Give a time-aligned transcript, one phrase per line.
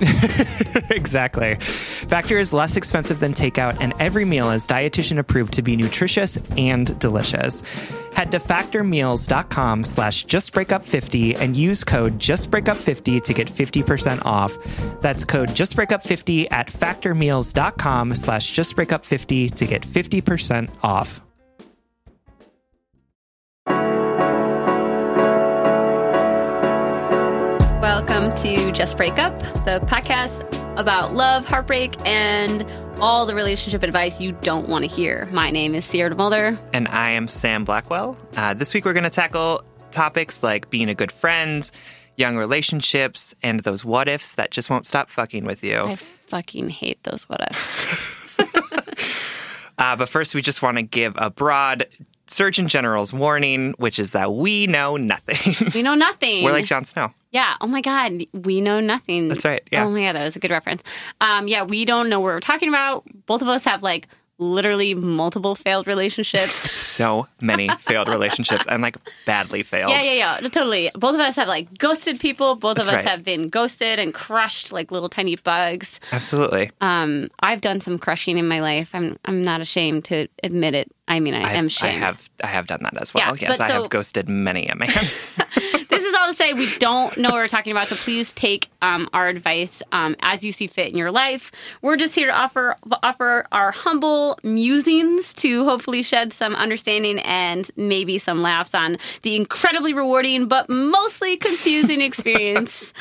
[0.90, 1.56] exactly.
[1.56, 6.36] Factor is less expensive than takeout, and every meal is dietitian approved to be nutritious
[6.56, 7.62] and delicious.
[8.14, 14.56] Head to factormeals.com slash justbreakup50 and use code justbreakup50 to get 50% off.
[15.00, 21.23] That's code justbreakup50 at factormeals.com slash justbreakup50 to get 50% off.
[28.06, 30.44] Welcome to Just Break Up, the podcast
[30.78, 32.70] about love, heartbreak, and
[33.00, 35.26] all the relationship advice you don't want to hear.
[35.32, 36.58] My name is Sierra Mulder.
[36.74, 38.18] And I am Sam Blackwell.
[38.36, 41.68] Uh, this week we're going to tackle topics like being a good friend,
[42.18, 45.78] young relationships, and those what ifs that just won't stop fucking with you.
[45.78, 47.86] I fucking hate those what ifs.
[49.78, 51.86] uh, but first, we just want to give a broad
[52.26, 55.54] Surgeon General's warning, which is that we know nothing.
[55.74, 56.44] we know nothing.
[56.44, 57.12] We're like Jon Snow.
[57.30, 57.54] Yeah.
[57.60, 58.24] Oh my God.
[58.32, 59.28] We know nothing.
[59.28, 59.62] That's right.
[59.70, 59.84] Yeah.
[59.84, 60.16] Oh my God.
[60.16, 60.82] That was a good reference.
[61.20, 61.64] Um, yeah.
[61.64, 63.04] We don't know what we're talking about.
[63.26, 64.08] Both of us have like
[64.52, 66.52] literally multiple failed relationships.
[66.72, 68.96] so many failed relationships and like
[69.26, 69.90] badly failed.
[69.90, 70.48] Yeah, yeah, yeah.
[70.48, 70.90] Totally.
[70.94, 72.56] Both of us have like ghosted people.
[72.56, 73.10] Both That's of us right.
[73.10, 76.00] have been ghosted and crushed like little tiny bugs.
[76.12, 76.70] Absolutely.
[76.80, 78.94] Um, I've done some crushing in my life.
[78.94, 80.90] I'm I'm not ashamed to admit it.
[81.06, 82.02] I mean, I I've, am ashamed.
[82.02, 83.36] I have I have done that as well.
[83.36, 84.90] Yeah, yes, I have ghosted many a man.
[85.94, 88.68] this is all to say we don't know what we're talking about, so please take
[88.82, 91.52] um, our advice um, as you see fit in your life.
[91.82, 97.70] We're just here to offer offer our humble musings to hopefully shed some understanding and
[97.76, 102.92] maybe some laughs on the incredibly rewarding but mostly confusing experience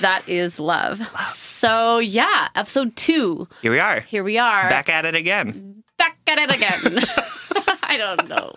[0.00, 1.00] that is love.
[1.00, 1.28] love.
[1.28, 3.48] So yeah, episode two.
[3.62, 4.00] Here we are.
[4.00, 4.68] Here we are.
[4.68, 5.82] Back at it again.
[5.96, 7.04] Back at it again.
[7.82, 8.52] I don't know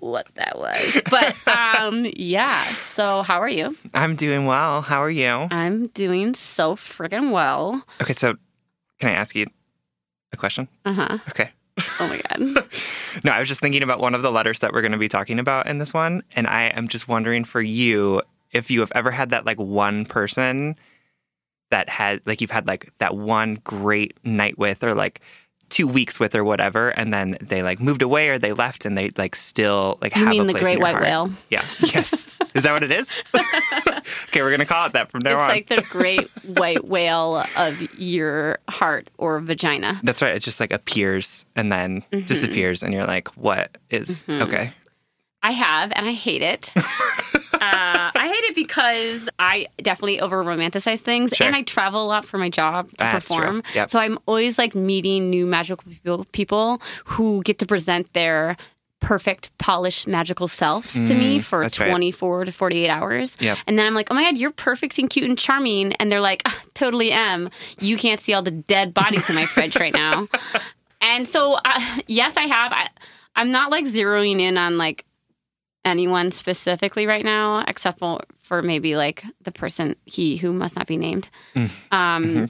[0.00, 1.02] what that was.
[1.10, 1.34] But
[1.80, 3.76] um yeah, so how are you?
[3.94, 4.82] I'm doing well.
[4.82, 5.48] How are you?
[5.50, 7.84] I'm doing so friggin' well.
[8.00, 8.34] Okay, so
[9.00, 9.46] can I ask you
[10.32, 10.68] a question?
[10.84, 11.18] Uh-huh.
[11.30, 11.50] Okay.
[12.00, 12.40] Oh my god.
[13.24, 15.08] no, I was just thinking about one of the letters that we're going to be
[15.08, 18.22] talking about in this one and I am just wondering for you
[18.52, 20.76] if you have ever had that like one person
[21.70, 25.20] that had like you've had like that one great night with or like
[25.68, 28.96] two weeks with or whatever, and then they like moved away or they left, and
[28.96, 31.02] they like still like you have mean a the great in your white heart.
[31.02, 31.30] whale?
[31.50, 31.64] Yeah.
[31.80, 32.26] Yes.
[32.54, 33.22] is that what it is?
[34.28, 35.50] okay, we're gonna call it that from now it's on.
[35.56, 40.00] It's like the great white whale of your heart or vagina.
[40.02, 40.34] That's right.
[40.34, 42.26] It just like appears and then mm-hmm.
[42.26, 44.42] disappears, and you're like, "What is mm-hmm.
[44.42, 44.72] okay?"
[45.42, 46.72] I have, and I hate it.
[47.60, 51.46] uh, I hate it because I definitely over romanticize things, sure.
[51.46, 53.62] and I travel a lot for my job to That's perform.
[53.74, 53.90] Yep.
[53.90, 58.56] So I'm always like meeting new magical people, people who get to present their
[59.00, 62.46] perfect, polished, magical selves mm, to me mm, for 24 right.
[62.46, 63.36] to 48 hours.
[63.40, 63.58] Yep.
[63.66, 65.92] And then I'm like, oh my God, you're perfect and cute and charming.
[65.94, 67.48] And they're like, ah, totally am.
[67.78, 70.28] You can't see all the dead bodies in my fridge right now.
[71.00, 72.72] And so, uh, yes, I have.
[72.72, 72.88] I,
[73.36, 75.04] I'm not like zeroing in on like
[75.84, 80.86] anyone specifically right now, except for, for maybe like the person he who must not
[80.86, 81.30] be named.
[81.54, 81.70] Mm.
[81.92, 82.44] Um, Mm-hmm.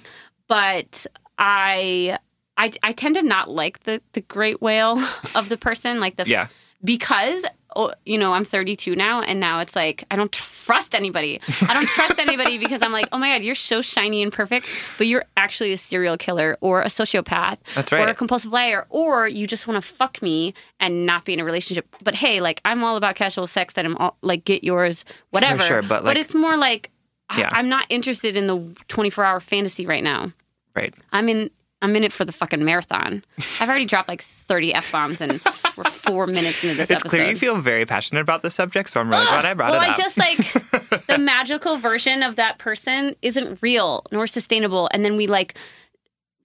[0.49, 2.19] But I,
[2.57, 4.99] I, I tend to not like the the great whale
[5.35, 6.49] of the person, like the Yeah.
[6.85, 7.45] Because
[7.77, 11.41] oh, you know I'm 32 now, and now it's like I don't trust anybody.
[11.63, 14.69] I don't trust anybody because I'm like, oh my god, you're so shiny and perfect,
[14.97, 19.29] but you're actually a serial killer or a sociopath, That's or a compulsive liar, or
[19.29, 21.87] you just want to fuck me and not be in a relationship.
[22.03, 23.75] But hey, like I'm all about casual sex.
[23.75, 25.63] That I'm all, like get yours, whatever.
[25.63, 26.91] sure, but, like- it's more like
[27.31, 30.33] I, I'm not interested in the 24 hour fantasy right now.
[30.75, 30.95] Right.
[31.13, 31.51] I'm in.
[31.81, 33.25] I'm in it for the fucking marathon.
[33.61, 35.41] I've already dropped like 30 f bombs, and
[35.77, 37.09] we're four minutes into this It's episode.
[37.09, 39.83] clear you feel very passionate about this subject, so I'm really glad I brought well,
[39.83, 39.95] it up.
[39.95, 45.17] I just like the magical version of that person isn't real nor sustainable, and then
[45.17, 45.57] we like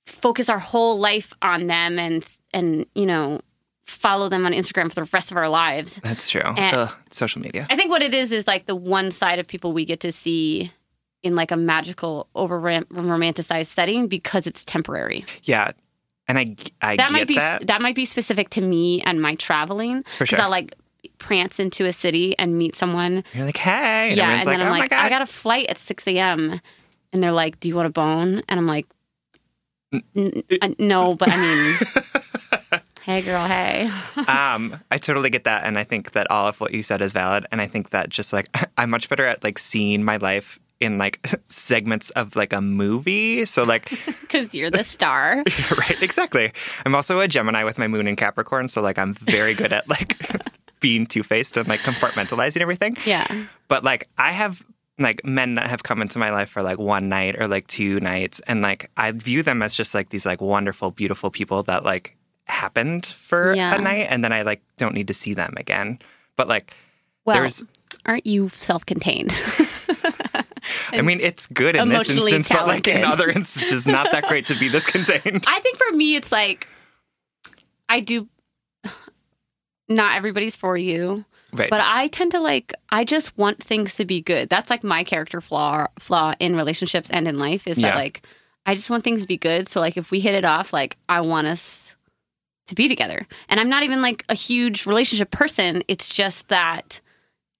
[0.05, 3.41] focus our whole life on them and and you know
[3.85, 5.99] follow them on Instagram for the rest of our lives.
[6.03, 6.41] That's true.
[6.41, 7.67] Ugh, social media.
[7.69, 10.11] I think what it is is like the one side of people we get to
[10.11, 10.71] see
[11.23, 15.25] in like a magical over romanticized setting because it's temporary.
[15.43, 15.71] Yeah.
[16.27, 17.67] And I, I that get might be that.
[17.67, 20.39] that might be specific to me and my traveling For sure.
[20.39, 20.75] I'll like
[21.17, 23.23] prance into a city and meet someone.
[23.33, 24.09] You're like, hey.
[24.09, 26.59] And yeah, and like, then I'm oh like, I got a flight at six a.m.
[27.11, 28.87] and they're like, "Do you want a bone?" And I'm like,
[29.93, 33.89] "N- n- "No, but I mean, hey, girl, hey."
[34.27, 37.13] um, I totally get that, and I think that all of what you said is
[37.13, 37.45] valid.
[37.51, 38.47] And I think that just like
[38.77, 43.45] I'm much better at like seeing my life in like segments of like a movie.
[43.45, 43.89] So like,
[44.21, 45.43] Because you're the star.
[45.77, 46.51] right, exactly.
[46.85, 49.89] I'm also a Gemini with my moon in Capricorn, so like I'm very good at
[49.89, 50.17] like
[50.79, 52.97] being two faced and like compartmentalizing everything.
[53.05, 53.25] Yeah.
[53.67, 54.63] But like I have
[54.99, 57.99] like men that have come into my life for like one night or like two
[57.99, 61.83] nights and like I view them as just like these like wonderful beautiful people that
[61.83, 62.15] like
[62.45, 63.73] happened for Yeah.
[63.75, 65.97] a night and then I like don't need to see them again.
[66.35, 66.73] But like
[67.25, 67.63] Well, there's
[68.05, 69.31] aren't you self-contained?
[70.93, 74.45] I mean it's good in this instance but like in other instances not that great
[74.47, 75.43] to be this contained.
[75.47, 76.67] I think for me, it's like
[77.89, 78.27] I do.
[79.89, 81.25] Not everybody's for you.
[81.51, 81.69] Right.
[81.69, 84.49] But I tend to like I just want things to be good.
[84.49, 87.89] That's like my character flaw flaw in relationships and in life is Yeah.
[87.89, 88.25] that like
[88.65, 89.69] I just want things to be good.
[89.69, 91.95] So like if we hit it off, like I want us
[92.67, 93.27] to be together.
[93.49, 95.83] And I'm not even like a huge relationship person.
[95.87, 97.01] It's just that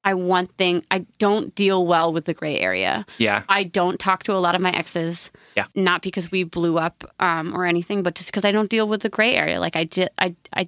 [0.03, 3.05] I want thing I don't deal well with the gray area.
[3.17, 3.43] yeah.
[3.49, 5.31] I don't talk to a lot of my exes.
[5.55, 5.65] Yeah.
[5.75, 9.01] Not because we blew up um, or anything, but just because I don't deal with
[9.01, 9.59] the gray area.
[9.59, 10.67] Like I did, I, I,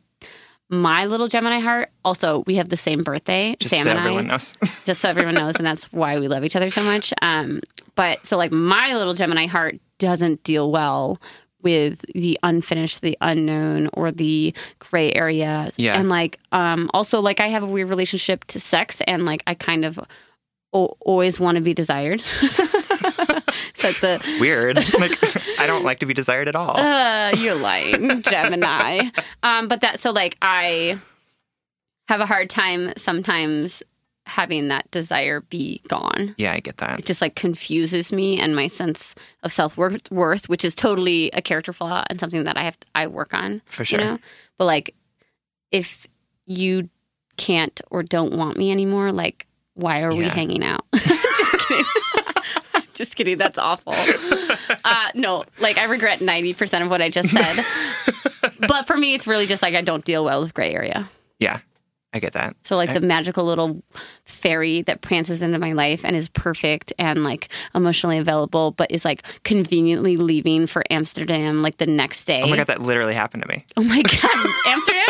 [0.69, 1.91] my little Gemini heart.
[2.03, 4.29] Also, we have the same birthday, Just Sam so and everyone I.
[4.29, 4.53] knows.
[4.85, 7.13] Just so everyone knows, and that's why we love each other so much.
[7.21, 7.61] Um,
[7.95, 11.21] but so like my little Gemini heart doesn't deal well
[11.65, 15.69] with the unfinished, the unknown, or the gray area.
[15.75, 15.99] Yeah.
[15.99, 19.53] And like, um, also like I have a weird relationship to sex, and like I
[19.55, 19.99] kind of
[20.71, 22.21] o- always want to be desired.
[23.73, 24.77] so the Weird.
[24.99, 26.77] like I don't like to be desired at all.
[26.77, 29.09] uh, you're lying, Gemini.
[29.43, 30.99] Um, but that so like I
[32.07, 33.81] have a hard time sometimes
[34.25, 36.33] having that desire be gone.
[36.37, 36.99] yeah, I get that.
[36.99, 41.41] It just like confuses me and my sense of self worth, which is totally a
[41.41, 43.61] character flaw and something that I have I work on.
[43.65, 43.99] For sure.
[43.99, 44.17] You know,
[44.57, 44.95] but like
[45.71, 46.07] if
[46.45, 46.89] you
[47.37, 49.45] can't or don't want me anymore, like
[49.75, 50.85] why are we hanging out?
[50.95, 51.85] just kidding.
[52.93, 53.37] just kidding.
[53.37, 53.93] That's awful.
[54.83, 57.65] Uh, no, like I regret ninety percent of what I just said.
[58.67, 61.09] but for me, it's really just like I don't deal well with gray area.
[61.39, 61.59] Yeah.
[62.15, 62.55] I get that.
[62.63, 63.83] So like I- the magical little
[64.23, 69.03] fairy that prances into my life and is perfect and like emotionally available, but is
[69.03, 72.41] like conveniently leaving for Amsterdam like the next day.
[72.41, 73.65] Oh my god, that literally happened to me.
[73.75, 75.03] Oh my god, Amsterdam!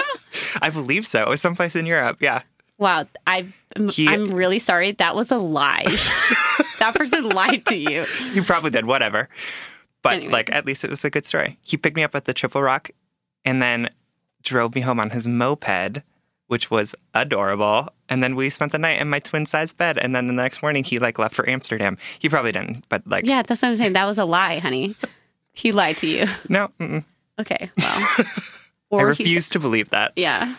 [0.61, 1.21] I believe so.
[1.21, 2.17] It was someplace in Europe.
[2.21, 2.41] Yeah.
[2.77, 4.91] Wow, I I'm, He- I'm really sorry.
[4.93, 5.85] That was a lie.
[6.79, 8.03] that person lied to you.
[8.33, 9.29] You probably did, whatever.
[10.01, 10.31] But Anyway.
[10.31, 11.57] like at least it was a good story.
[11.61, 12.89] He picked me up at the Triple Rock
[13.45, 13.89] and then
[14.43, 16.01] drove me home on his moped,
[16.47, 17.89] which was adorable.
[18.09, 19.97] And then we spent the night in my twin size bed.
[19.97, 21.97] And then the next morning he like left for Amsterdam.
[22.19, 23.93] He probably didn't, but like Yeah, that's what I'm saying.
[23.93, 24.95] That was a lie, honey.
[25.57, 26.25] He lied to you.
[26.49, 27.05] no, mm-mm.
[27.39, 28.25] Okay, well,
[28.91, 30.11] I refuse to believe that.
[30.17, 30.53] Yeah.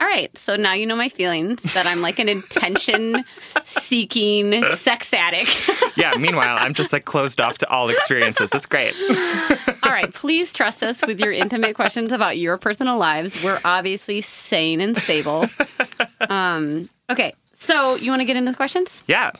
[0.00, 0.36] All right.
[0.38, 3.24] So now you know my feelings that I'm like an intention
[3.64, 5.68] seeking sex addict.
[5.96, 6.14] Yeah.
[6.16, 8.54] Meanwhile, I'm just like closed off to all experiences.
[8.54, 8.94] It's great.
[9.82, 10.10] All right.
[10.14, 13.42] Please trust us with your intimate questions about your personal lives.
[13.42, 15.46] We're obviously sane and stable.
[16.20, 17.34] Um, okay.
[17.54, 19.02] So you want to get into the questions?
[19.08, 19.30] Yeah.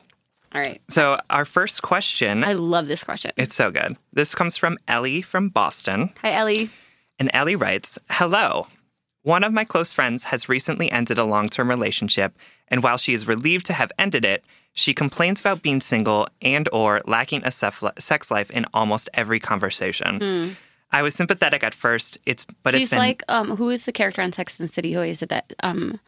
[0.53, 0.83] All right.
[0.89, 3.31] So our first question, I love this question.
[3.37, 3.97] it's so good.
[4.13, 6.13] This comes from Ellie from Boston.
[6.21, 6.69] Hi, Ellie.
[7.19, 8.67] And Ellie writes Hello.
[9.23, 12.37] One of my close friends has recently ended a long term relationship
[12.69, 16.69] And while she is relieved to have ended it, she complains about being single and
[16.73, 20.57] or lacking a sex life in almost every conversation.
[20.93, 22.19] I was sympathetic at first.
[22.27, 22.73] It's but.
[22.73, 24.99] She's it's been like, um, who is the character on Sex and the City who
[24.99, 25.53] always did that?
[25.63, 26.01] Um,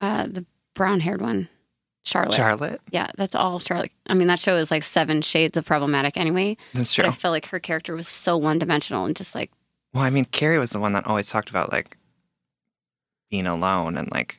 [0.00, 1.48] uh, the brown haired one,
[2.04, 2.34] Charlotte.
[2.34, 2.80] Charlotte.
[2.90, 3.92] Yeah, that's all Charlotte.
[4.06, 6.56] I mean, that show is like seven shades of problematic anyway.
[6.72, 7.04] That's true.
[7.04, 7.08] But.
[7.08, 9.50] I felt like her character was so one dimensional and just like,
[9.92, 11.96] Well, I mean, Carrie was the one that always talked about like
[13.30, 14.38] being alone and like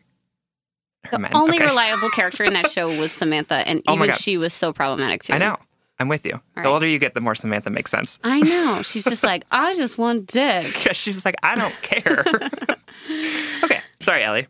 [1.12, 1.32] the men.
[1.34, 1.66] only Okay.
[1.66, 5.34] reliable character in that show was Samantha, and Oh even she was so problematic too.
[5.34, 5.58] I know.
[6.00, 6.34] I'm with you.
[6.56, 6.66] the right.
[6.68, 8.20] older you get, the more Samantha makes sense.
[8.24, 8.84] I know.
[8.84, 10.68] She's just like, I just want dick.
[10.68, 12.24] Because she's just like, I don't care.
[13.64, 13.82] okay.
[14.00, 14.48] Sorry, Ellie.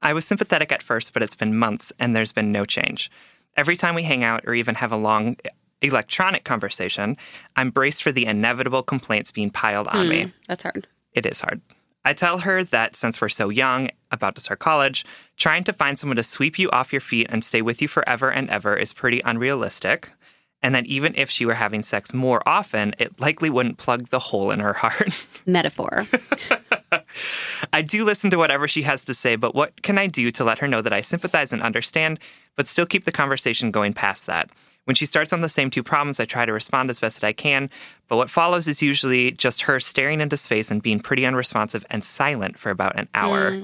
[0.00, 3.10] I was sympathetic at first, but it's been months and there's been no change.
[3.56, 5.36] Every time we hang out or even have a long
[5.82, 7.16] electronic conversation,
[7.54, 10.24] I'm braced for the inevitable complaints being piled on me.
[10.24, 10.88] Mm, that's hard.
[11.12, 11.60] It is hard.
[12.04, 15.04] I tell her that since we're so young, about to start college,
[15.36, 18.30] trying to find someone to sweep you off your feet and stay with you forever
[18.30, 20.10] and ever is pretty unrealistic.
[20.64, 24.18] And that even if she were having sex more often, it likely wouldn't plug the
[24.18, 25.26] hole in her heart.
[25.46, 26.06] Metaphor.
[27.72, 30.44] I do listen to whatever she has to say, but what can I do to
[30.44, 32.20] let her know that I sympathize and understand,
[32.56, 34.50] but still keep the conversation going past that?
[34.84, 37.32] When she starts on the same two problems, I try to respond as best I
[37.32, 37.70] can,
[38.08, 42.02] but what follows is usually just her staring into space and being pretty unresponsive and
[42.02, 43.60] silent for about an hour.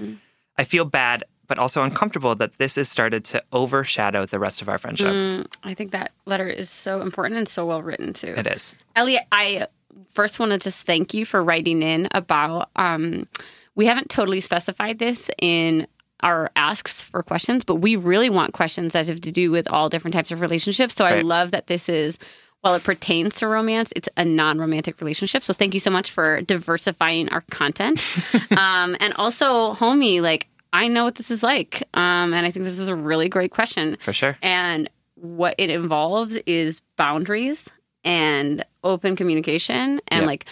[0.56, 4.68] I feel bad, but also uncomfortable that this has started to overshadow the rest of
[4.68, 5.08] our friendship.
[5.08, 8.34] Mm, I think that letter is so important and so well written too.
[8.36, 8.76] It is.
[8.94, 9.66] Ellie, I
[10.08, 12.70] first want to just thank you for writing in about.
[12.76, 13.26] Um,
[13.74, 15.86] we haven't totally specified this in
[16.20, 19.88] our asks for questions, but we really want questions that have to do with all
[19.88, 20.94] different types of relationships.
[20.94, 22.18] So I love that this is.
[22.62, 25.44] While it pertains to romance, it's a non-romantic relationship.
[25.44, 28.04] So thank you so much for diversifying our content,
[28.50, 32.64] um, and also, homie, like I know what this is like, um, and I think
[32.64, 33.96] this is a really great question.
[34.00, 34.36] For sure.
[34.42, 37.68] And what it involves is boundaries
[38.04, 40.26] and open communication and Yep.
[40.26, 40.44] like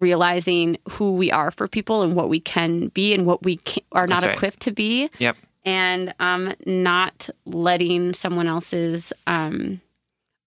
[0.00, 3.82] realizing who we are for people and what we can be and what we ca
[3.92, 4.34] are not right.
[4.34, 5.10] equipped to be.
[5.18, 5.36] Yep.
[5.64, 9.80] And um, not letting someone else's, um,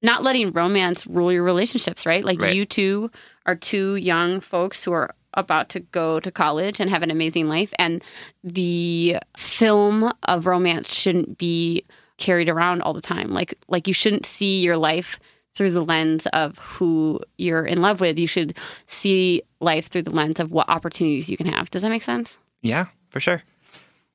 [0.02, 2.26] not letting romance rule your relationships, right?
[2.26, 2.56] Like Right.
[2.56, 3.12] you two
[3.46, 7.48] are two young folks who are about to go to college and have an amazing
[7.48, 7.74] life.
[7.78, 8.04] And
[8.44, 11.86] the film of romance shouldn't be
[12.18, 13.30] carried around all the time.
[13.30, 15.20] Like like you shouldn't see your life
[15.54, 18.18] through the lens of who you're in love with.
[18.18, 18.56] You should
[18.88, 21.70] see life through the lens of what opportunities you can have.
[21.72, 22.38] Does that make sense?
[22.62, 23.44] Yeah, for sure.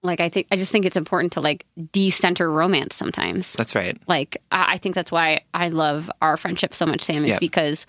[0.03, 3.53] Like I think I just think it's important to like decenter romance sometimes.
[3.55, 3.99] That's right.
[4.07, 7.39] Like I I think that's why I love our friendship so much, Sam, is Yeah.
[7.41, 7.87] because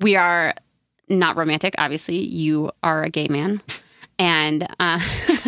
[0.00, 0.54] we are
[1.08, 1.74] not romantic.
[1.78, 3.60] Obviously, you are a gay man,
[4.20, 5.00] and uh,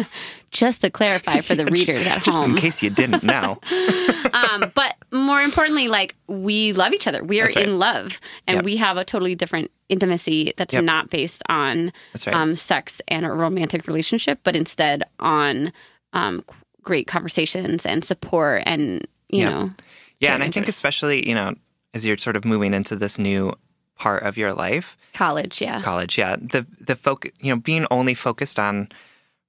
[0.50, 3.58] just to clarify for the readers at Just home, in case you didn't know.
[4.32, 7.22] um, but more importantly, like we love each other.
[7.24, 7.56] We are right.
[7.56, 8.64] in love, and Yep.
[8.64, 10.84] we have a totally different intimacy that's Yep.
[10.84, 11.92] not based on
[12.26, 12.34] right.
[12.34, 15.72] um, sex and a romantic relationship, but instead on
[16.12, 16.44] um,
[16.82, 19.50] great conversations and support and you Yeah.
[19.50, 19.70] know.
[20.18, 21.54] yeah, and I think especially, you know,
[21.94, 23.52] as you're sort of moving into this new
[23.96, 25.80] part of your life, college, yeah.
[25.82, 28.88] college, yeah, the the focus, you know, being only focused on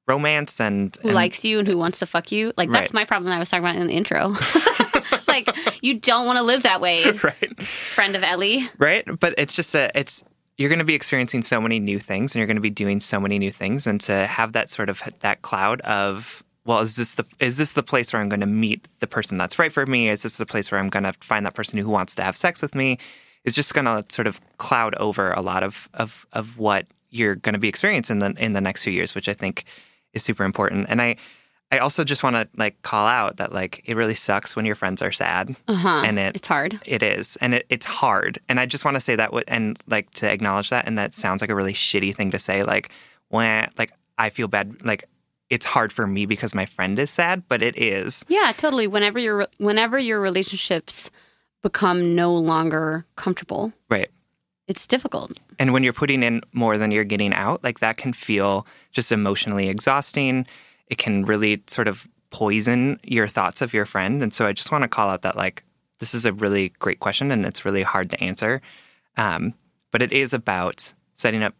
[0.07, 2.51] romance and, who and likes you and who wants to fuck you.
[2.57, 3.01] Like that's Right.
[3.01, 4.33] my problem that I was talking about in the intro.
[5.27, 5.49] like
[5.81, 8.63] you don't want to live that way, right, friend of Ellie.
[8.77, 10.23] right, but it's just a it's
[10.57, 12.99] you're going to be experiencing so many new things and you're going to be doing
[12.99, 16.95] so many new things and to have that sort of that cloud of well is
[16.97, 19.71] this the is this the place where i'm going to meet the person that's right
[19.73, 22.13] for me is this the place where i'm going to find that person who wants
[22.13, 22.99] to have sex with me
[23.43, 27.35] is just going to sort of cloud over a lot of of of what you're
[27.35, 29.63] going to be experiencing in the in the next few years which i think
[30.13, 31.15] is super important and i
[31.71, 34.75] i also just want to like call out that like it really sucks when your
[34.75, 36.01] friends are sad Uh-huh.
[36.05, 36.79] and it it's hard.
[36.85, 38.39] it is, and it, it's hard.
[38.49, 41.13] And I just want to say that, w- and like to acknowledge that, and that
[41.13, 42.63] sounds like a really shitty thing to say.
[42.63, 42.89] Like,
[43.29, 45.05] when like I feel bad, like
[45.49, 48.25] it's hard for me because my friend is sad, but it is.
[48.27, 48.87] Yeah, totally.
[48.87, 51.09] Whenever your whenever your relationships
[51.63, 54.09] become no longer comfortable, Right.
[54.71, 55.33] It's difficult.
[55.59, 59.11] And when you're putting in more than you're getting out, like that can feel just
[59.11, 60.47] emotionally exhausting.
[60.87, 64.23] It can really sort of poison your thoughts of your friend.
[64.23, 65.63] And so I just want to call out that, like,
[65.99, 68.61] this is a really great question and it's really hard to answer.
[69.17, 69.53] Um,
[69.91, 71.53] but it is about setting up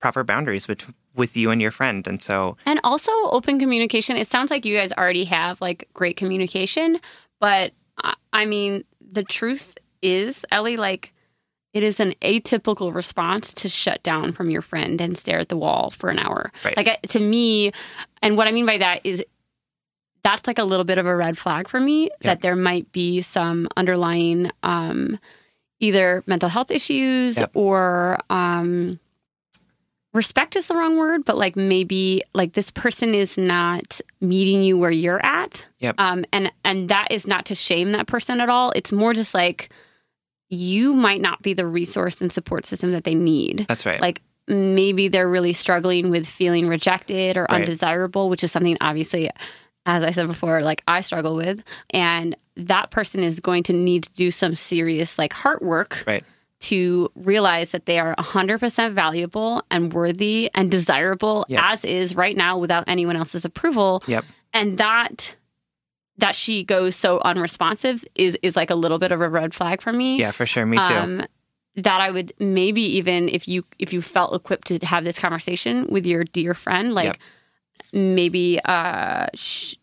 [0.00, 2.06] proper boundaries with, with you and your friend.
[2.06, 4.16] And so, And also open communication.
[4.16, 7.00] It sounds like you guys already have like great communication,
[7.40, 11.12] but I- I mean, the truth is, Ellie, like
[11.72, 15.56] it is an atypical response to shut down from your friend and stare at the
[15.56, 16.52] wall for an hour.
[16.64, 16.76] Right.
[16.76, 17.72] Like to me,
[18.20, 19.24] and what I mean by that is
[20.22, 23.22] that's like a little bit of a red flag for me that there might be
[23.22, 25.18] some underlying um,
[25.80, 27.50] either mental health issues Yep.
[27.54, 29.00] or um,
[30.12, 34.76] respect is the wrong word, but like maybe like this person is not meeting you
[34.78, 35.66] where you're at.
[35.80, 35.94] Yep.
[35.98, 38.70] Um, and and that is not to shame that person at all.
[38.76, 39.70] It's more just like
[40.54, 43.64] you might not be the resource and support system that they need.
[43.68, 44.00] That's right.
[44.02, 47.62] Like maybe they're really struggling with feeling rejected or Right.
[47.62, 49.30] undesirable, which is something obviously,
[49.86, 51.64] as I said before, like I struggle with.
[51.90, 56.22] And that person is going to need to do some serious like heart work right.
[56.62, 61.72] to realize that they are 100% valuable and worthy and desirable Yeah.
[61.72, 64.26] as is right now without anyone else's approval Yep.
[64.52, 65.34] and that
[66.18, 69.80] that she goes so unresponsive is is like a little bit of a red flag
[69.80, 70.66] for me Yeah, for sure.
[70.66, 70.82] Me too.
[70.94, 71.22] um,
[71.76, 75.86] that I would maybe even if you if you felt equipped to have this conversation
[75.90, 77.16] with your dear friend, like Yep.
[77.92, 79.76] maybe uh, sh-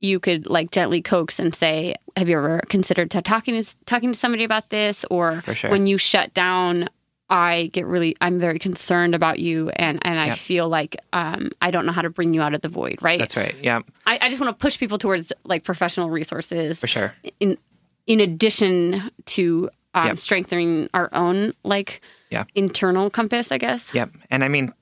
[0.00, 4.12] you could like gently coax and say, "Have you ever considered to talking to talking
[4.12, 5.70] to somebody about this?" Or sure.
[5.70, 6.88] when you shut down.
[7.30, 10.38] I get really, I'm very concerned about you, and and I Yep.
[10.38, 12.98] feel like um, I don't know how to bring you out of the void.
[13.02, 13.18] Right?
[13.18, 13.54] That's right.
[13.62, 17.14] Yeah, I, I just want to push people towards like professional resources for sure.
[17.40, 17.58] in
[18.06, 20.18] in addition to um, Yep.
[20.18, 22.44] strengthening our own like Yeah.
[22.54, 23.92] internal compass, I guess.
[23.94, 24.10] Yep.
[24.30, 24.72] And I mean,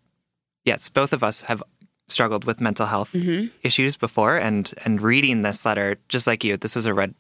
[0.65, 1.63] yes, both of us have
[2.09, 3.51] struggled with mental health Mhm.
[3.63, 7.15] issues before and and reading this letter just like you this was a red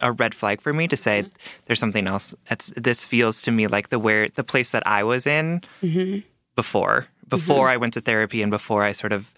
[0.00, 1.24] a red flag for me to say
[1.66, 2.34] there's something else.
[2.50, 6.24] It's this feels to me like the where the place that I was in Mhm.
[6.56, 9.32] before before I went to therapy and before I sort of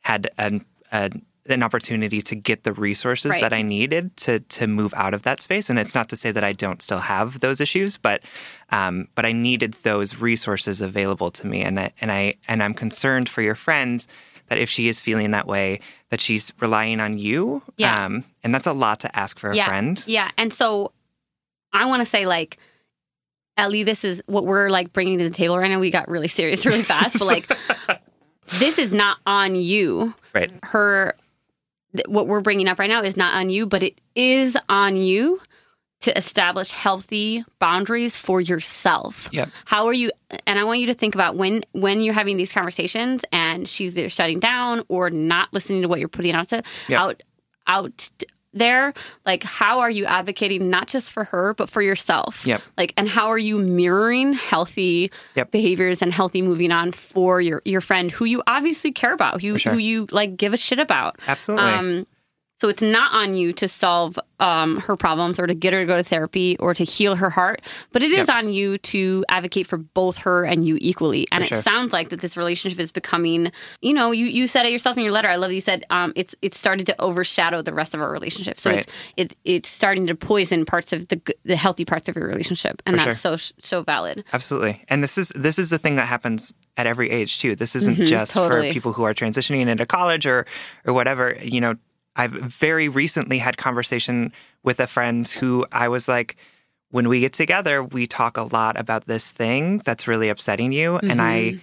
[0.00, 3.40] had an an, an opportunity to get the resources Right.
[3.42, 5.68] that I needed to to move out of that space.
[5.70, 8.22] And it's not to say that I don't still have those issues but
[8.70, 11.60] um, but I needed those resources available to me.
[11.62, 14.08] And I, and I and I'm concerned for your friends
[14.50, 15.80] that if she is feeling that way
[16.10, 18.04] that she's relying on you Yeah.
[18.04, 19.64] um, and that's a lot to ask for a yeah.
[19.64, 20.30] friend Yeah.
[20.36, 20.92] And so
[21.72, 22.58] I want to say, like,
[23.56, 25.78] Ellie, this is what we're like bringing to the table right now.
[25.78, 27.48] We got really serious really fast, but like,
[28.58, 30.14] this is not on you.
[30.34, 31.14] right Her,
[31.94, 34.96] th- what we're bringing up right now is not on you, but it is on
[34.96, 35.40] you
[36.00, 39.28] to establish healthy boundaries for yourself.
[39.32, 39.50] Yep.
[39.66, 40.10] How are you?
[40.46, 43.96] And I want you to think about when when you're having these conversations and she's
[43.98, 46.98] either shutting down or not listening to what you're putting out to Yep.
[47.00, 47.22] out
[47.66, 48.10] out
[48.52, 48.92] there.
[49.24, 52.44] Like, how are you advocating not just for her but for yourself?
[52.46, 52.62] Yep.
[52.76, 55.50] Like, and how are you mirroring healthy Yep.
[55.52, 59.58] behaviors and healthy moving on for your your friend who you obviously care about, who
[59.58, 59.72] sure.
[59.72, 61.18] who you like give a shit about.
[61.28, 62.06] absolutely Um,
[62.60, 65.86] so it's not on you to solve um, her problems or to get her to
[65.86, 67.60] go to therapy or to heal her heart,
[67.92, 68.28] but it is Yep.
[68.30, 71.26] on you to advocate for both her and you equally.
[71.32, 71.62] And For it sure.
[71.62, 75.02] sounds like that this relationship is becoming, you know, you, you said it yourself in
[75.02, 75.28] your letter.
[75.28, 78.10] I love that you said um, it's it's started to overshadow the rest of our
[78.10, 78.58] relationship.
[78.60, 78.78] So Right.
[79.16, 82.80] it's it, it's starting to poison parts of the the healthy parts of your relationship,
[82.86, 84.24] and For that's so so valid.
[84.32, 84.84] Absolutely.
[84.88, 87.56] And this is this is the thing that happens at every age too.
[87.56, 88.68] This isn't Mhm, just totally.
[88.68, 90.46] for people who are transitioning into college or
[90.86, 91.36] or whatever.
[91.42, 91.74] You know,
[92.16, 96.36] I've very recently had conversation with a friend who I was like
[96.90, 100.96] when we get together, we talk a lot about this thing that's really upsetting you
[100.96, 101.58] and I Mm-hmm.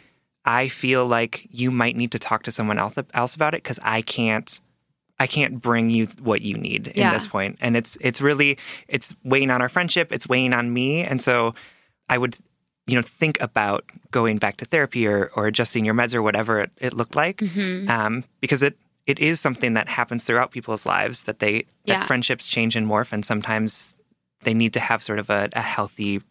[0.49, 3.77] I feel like you might need to talk to someone else else about it cuz
[3.83, 4.61] I can't
[5.19, 7.13] I can't bring you what you need in Yeah.
[7.13, 7.27] this.
[7.33, 8.57] And it's it's really
[8.87, 11.01] it's weighing on our friendship, it's weighing on me.
[11.03, 11.53] And so
[12.09, 12.37] I would,
[12.85, 16.61] you know, think about going back to therapy or, or adjusting your meds or whatever
[16.61, 17.39] it, it looked like.
[17.39, 17.89] Mm-hmm.
[17.89, 21.99] Um, because it it is something that happens throughout people's lives that they Yeah.
[21.99, 23.95] that friendships change and morph and sometimes
[24.43, 26.21] they need to have sort of a, a healthy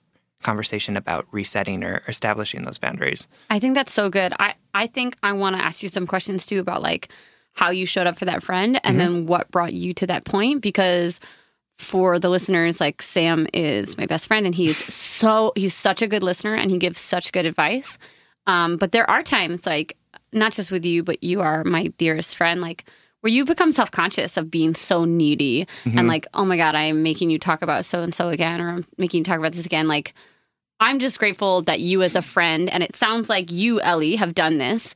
[0.43, 3.27] conversation about resetting or establishing those boundaries.
[3.51, 4.33] I think that's so good.
[4.39, 7.09] I, I think I want to ask you some questions too about like
[7.55, 10.61] how you showed up for that friend and then what brought you to that point
[10.61, 11.19] because
[11.79, 16.07] for the listeners like Sam is my best friend and he's so he's such a
[16.07, 17.99] good listener and he gives such good advice.
[18.47, 19.97] Um, but there are times like
[20.33, 22.85] not just with you but you are my dearest friend like
[23.21, 26.07] where you become self-conscious of being so needy and mm-hmm.
[26.07, 28.87] like oh my god I'm making you talk about so and so again or I'm
[28.99, 29.89] making you talk about this again.
[29.89, 30.15] Like
[30.79, 34.35] I'm just grateful that you, as a friend, and it sounds like you, Ellie, have
[34.35, 34.95] done this,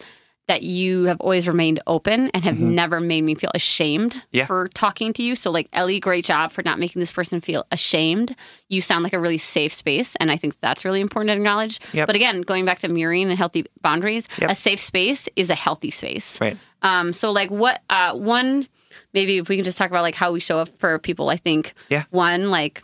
[0.51, 4.27] that you have always remained open and have never made me feel ashamed Mm-hmm.
[4.37, 4.47] Yeah.
[4.47, 5.37] for talking to you.
[5.37, 8.35] So, like, Ellie, great job for not making this person feel ashamed.
[8.69, 10.17] You sound like a really safe space.
[10.17, 11.79] And I think that's really important to acknowledge.
[11.93, 12.07] Yep.
[12.09, 14.51] But again, going back to mirroring and healthy boundaries, Yep.
[14.51, 16.41] a safe space is a healthy space.
[16.41, 16.59] Right.
[16.83, 18.67] Um, so like what uh one
[19.15, 21.37] maybe if we can just talk about like how we show up for people, I
[21.37, 22.05] think Yeah.
[22.11, 22.83] one, like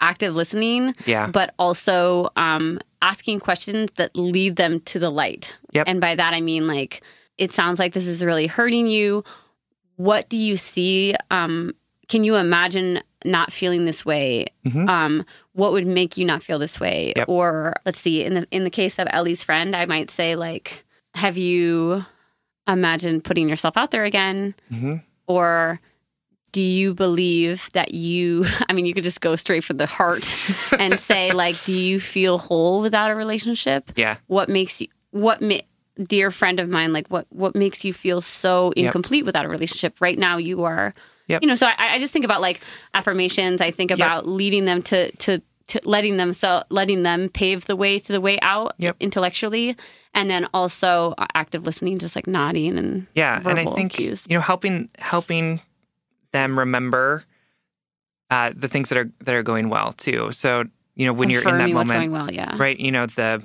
[0.00, 1.26] active listening, Yeah.
[1.28, 5.56] but also um asking questions that lead them to the light.
[5.72, 5.88] Yep.
[5.88, 7.02] And by that I mean like
[7.38, 9.24] it sounds like this is really hurting you.
[9.96, 11.14] what do you see?
[11.30, 11.72] Um,
[12.08, 14.46] can you imagine not feeling this way?
[14.74, 17.12] Um, what would make you not feel this way?
[17.16, 17.28] Yep.
[17.28, 20.84] Or let's see, in the in the case of Ellie's friend, I might say like,
[21.14, 22.04] have you
[22.66, 24.54] imagined putting yourself out there again?
[24.72, 25.02] Mhm.
[25.26, 25.80] Or
[26.52, 30.24] do you believe that you I mean you could just go straight for the heart
[30.78, 33.90] and say like do you feel whole without a relationship?
[33.96, 34.16] Yeah.
[34.26, 35.56] What makes you what ma-
[36.02, 38.86] dear friend of mine like what what makes you feel so Yep.
[38.86, 40.00] incomplete without a relationship?
[40.00, 40.94] Right now you are
[41.28, 41.42] Yep.
[41.42, 42.60] you know so I, I just think about like
[42.94, 47.66] affirmations I think about leading them to to to letting them so letting them pave
[47.66, 48.96] the way to the way out Yep.
[48.98, 49.76] intellectually
[50.14, 54.24] and then also uh, active listening just like nodding and Yeah, and I think cues.
[54.28, 55.60] you know helping helping
[56.32, 57.24] them remember
[58.30, 60.32] uh, the things that are that are going well too.
[60.32, 60.64] So
[60.94, 62.78] you know when you're in that moment, well yeah right?
[62.78, 63.42] You know the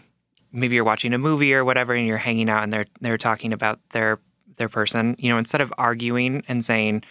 [0.51, 3.53] maybe you're watching a movie or whatever, and you're hanging out, and they're they're talking
[3.53, 4.19] about their
[4.57, 5.15] their person.
[5.19, 7.03] You know, instead of arguing and saying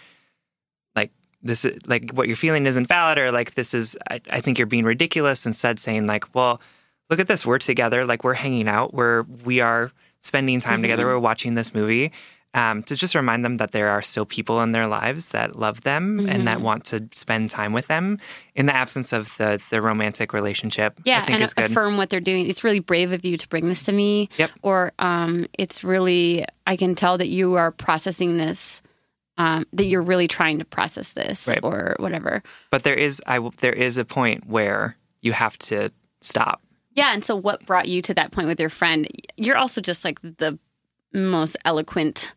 [0.95, 1.11] like
[1.41, 4.57] this is like what you're feeling isn't valid, or like this is I, I think
[4.57, 5.45] you're being ridiculous.
[5.45, 6.61] Instead, saying like, well,
[7.09, 11.05] look at this, we're together, like we're hanging out, we're we are spending time together,
[11.05, 12.11] we're watching this movie.
[12.55, 15.81] Um, to just remind them that there are still people in their lives that love
[15.81, 18.17] them and that want to spend time with them
[18.55, 20.97] in the absence of the the romantic relationship.
[21.03, 22.49] Yeah, I think and affirm what they're doing.
[22.49, 24.29] It's really brave of you to bring this to me.
[24.37, 24.51] Yep.
[24.61, 28.81] Or um, it's really, I can tell that you are processing this,
[29.37, 31.59] um, that you're really trying to process this Right.
[31.61, 32.41] or whatever.
[32.71, 35.91] But there is I w- there is a point where you have to
[36.21, 36.61] stop.
[36.93, 37.11] Yeah.
[37.13, 39.09] And so, what brought you to that point with your friend?
[39.35, 40.57] You're also just like the
[41.13, 42.33] most eloquent,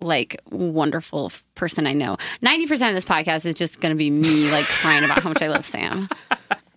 [0.00, 2.16] like wonderful person I know.
[2.42, 5.42] 90% of this podcast is just going to be me like crying about how much
[5.42, 6.08] I love Sam.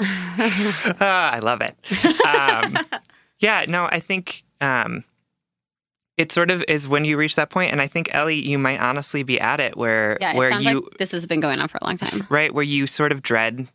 [0.01, 1.75] Ah, I love it.
[2.25, 2.77] Um,
[3.39, 5.03] yeah, no, I think um,
[6.17, 8.79] it sort of is when you reach that point, and I think Ellie, you might
[8.79, 10.31] honestly be at it where Yeah.
[10.31, 12.25] It where you like this has been going on for a long time.
[12.29, 13.67] right where you sort of dread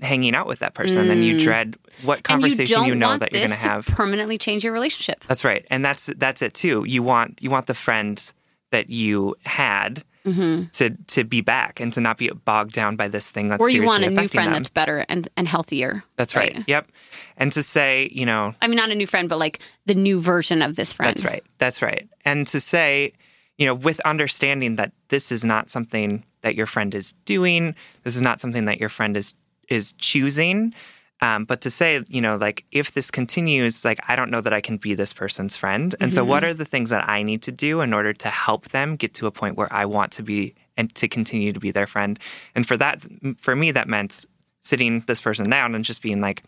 [0.00, 1.42] hanging out with that person, and you Mm.
[1.42, 3.86] dread what conversation you, you, know that you're going to have.
[3.86, 5.24] permanently change your relationship.
[5.26, 6.84] That's right, and that's that's it too.
[6.86, 8.32] You want you want the friend
[8.70, 13.06] that you had hmm to to be back and to not be bogged down by
[13.06, 14.54] this thing that's Or you want a new friend them.
[14.54, 16.02] that's better and, and healthier.
[16.16, 16.64] That's right.
[16.66, 16.88] Yep.
[17.36, 20.20] And to say, you know, I mean, not a new friend, but like the new
[20.20, 21.10] version of this friend.
[21.16, 21.44] That's right.
[21.58, 22.08] That's right.
[22.24, 23.12] And to say,
[23.56, 28.16] you know, with understanding that this is not something that your friend is doing, this
[28.16, 29.34] is not something that your friend is
[29.68, 30.74] is choosing.
[31.22, 34.52] Um, but to say, you know, like if this continues, like I don't know that
[34.52, 35.94] I can be this person's friend.
[35.98, 38.68] And so, what are the things that I need to do in order to help
[38.68, 41.70] them get to a point where I want to be and to continue to be
[41.70, 42.18] their friend?
[42.54, 43.02] And for that,
[43.40, 44.26] for me, that meant
[44.60, 46.42] sitting this person down and just being like,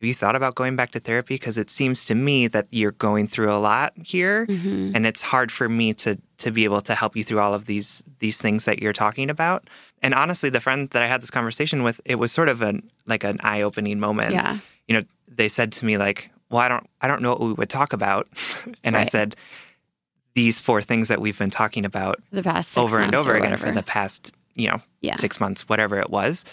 [0.00, 1.34] have you thought about going back to therapy?
[1.34, 4.92] Because it seems to me that you're going through a lot here, Mm-hmm.
[4.94, 7.64] and it's hard for me to to be able to help you through all of
[7.66, 9.68] these these things that you're talking about.
[10.02, 12.88] And honestly, the friend that I had this conversation with, it was sort of an
[13.06, 14.32] like an eye opening moment.
[14.32, 14.58] Yeah.
[14.88, 17.52] You know, they said to me like, "Well, I don't I don't know what we
[17.54, 18.28] would talk about,"
[18.84, 19.34] and I said,
[20.34, 23.70] "These four things that we've been talking about the past over and over again for
[23.70, 25.16] the past, you know, Yeah.
[25.16, 26.44] six months, whatever it was.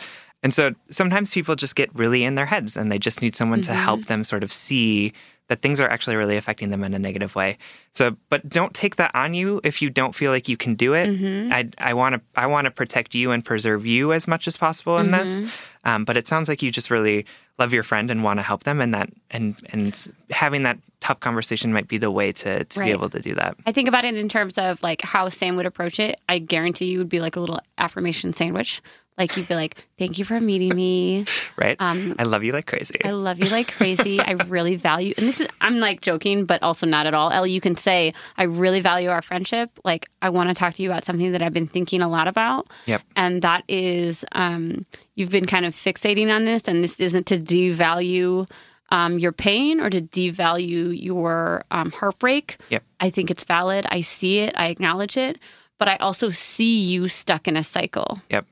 [0.42, 3.62] And so sometimes people just get really in their heads and they just need someone
[3.62, 3.82] to Mm-hmm.
[3.84, 5.14] help them sort of see
[5.50, 7.58] that things are actually really affecting them in a negative way.
[7.92, 10.94] So, but don't take that on you if you don't feel like you can do
[10.94, 11.08] it.
[11.10, 11.52] Mm-hmm.
[11.54, 14.56] I, I want to, I want to protect you and preserve you as much as
[14.58, 15.38] possible in this.
[15.38, 15.48] Mm-hmm.
[15.86, 17.26] Um, but it sounds like you just really
[17.60, 21.20] love your friend and want to help them, and that, and and having that tough
[21.20, 22.86] conversation might be the way to to Right.
[22.86, 23.58] be able to do that.
[23.66, 26.22] I think about it in terms of like how Sam would approach it.
[26.30, 28.82] I guarantee you would be like a little affirmation sandwich.
[29.18, 31.26] Like you'd be like, "Thank you for meeting me.
[31.56, 31.78] Right?
[31.80, 33.00] Um, I love you like crazy.
[33.06, 34.20] I love you like crazy.
[34.20, 37.32] I really value." And this is I'm like joking, but also not at all.
[37.32, 39.70] Ellie, you can say, "I really value our friendship.
[39.84, 42.28] Like I want to talk to you about something that I've been thinking a lot
[42.28, 43.02] about." Yep.
[43.16, 47.38] and that is um, you've been kind of fixating on this, and this isn't to
[47.38, 48.50] devalue
[48.90, 52.58] um, your pain or to devalue your um, heartbreak.
[52.70, 52.84] Yep.
[53.00, 53.86] I think it's valid.
[53.90, 54.54] I see it.
[54.56, 55.40] I acknowledge it,
[55.80, 58.22] but I also see you stuck in a cycle.
[58.30, 58.46] Yep.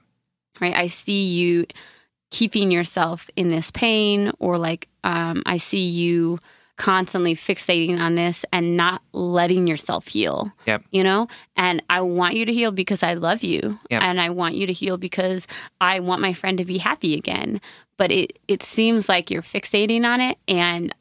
[0.62, 0.76] Right.
[0.76, 1.66] I see you
[2.30, 6.40] keeping yourself in this pain, or like um, I see you
[6.78, 10.84] constantly fixating on this and not letting yourself heal Yep.
[10.90, 14.02] you know and i want you to heal because i love you Yep.
[14.02, 15.46] and i want you to heal because
[15.80, 17.62] i want my friend to be happy again
[17.98, 20.96] but it it seems like you're fixating on it and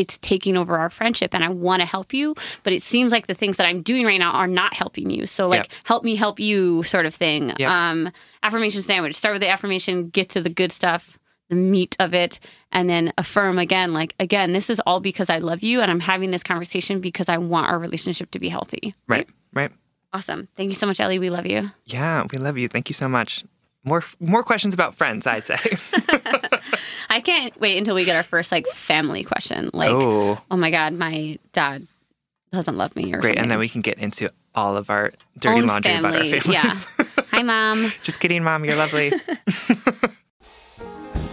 [0.00, 2.34] it's taking over our friendship and i want to help you
[2.64, 5.26] but it seems like the things that i'm doing right now are not helping you
[5.26, 5.72] so like Yep.
[5.84, 7.68] help me help you sort of thing Yep.
[7.70, 8.10] um
[8.42, 11.18] affirmation sandwich start with the affirmation get to the good stuff
[11.50, 12.38] the meat of it
[12.72, 16.00] and then affirm again like again this is all because i love you and i'm
[16.00, 19.28] having this conversation because i want our relationship to be healthy Right.
[19.52, 19.72] Right.
[20.12, 20.48] Awesome.
[20.56, 21.20] Thank you so much, Ellie.
[21.20, 21.70] We love you.
[21.86, 22.66] Yeah, we love you.
[22.66, 23.44] Thank you so much.
[23.84, 25.56] More more questions about friends, I'd say.
[27.08, 29.70] I can't wait until we get our first like family question.
[29.72, 31.86] Like, oh, oh my God, my dad
[32.52, 33.30] doesn't love me or great.
[33.30, 33.38] something.
[33.38, 36.40] And then we can get into all of our dirty Own laundry about our family.
[36.40, 36.86] families.
[36.98, 37.06] Yeah.
[37.30, 37.90] Hi, mom.
[38.02, 38.64] Just kidding, mom.
[38.64, 39.12] You're lovely.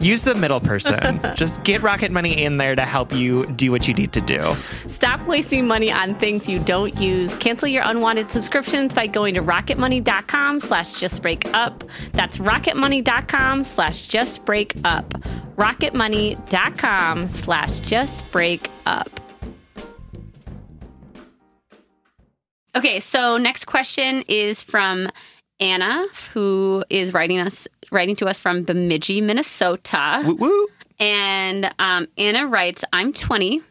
[0.00, 1.20] use the middle person.
[1.36, 4.54] just get Rocket Money in there to help you do what you need to do.
[4.88, 7.36] Stop wasting money on things you don't use.
[7.36, 11.88] Cancel your unwanted subscriptions by going to rocketmoney.com slash justbreakup.
[12.12, 15.10] That's rocketmoney.com slash justbreakup.
[15.56, 19.08] rocketmoney.com slash justbreakup.
[22.76, 25.08] Okay, so next question is from
[25.58, 30.22] Anna, who is writing us writing to us from Bemidji, Minnesota.
[30.26, 30.68] Woo woo.
[30.98, 33.62] And um, Anna writes, I'm 20.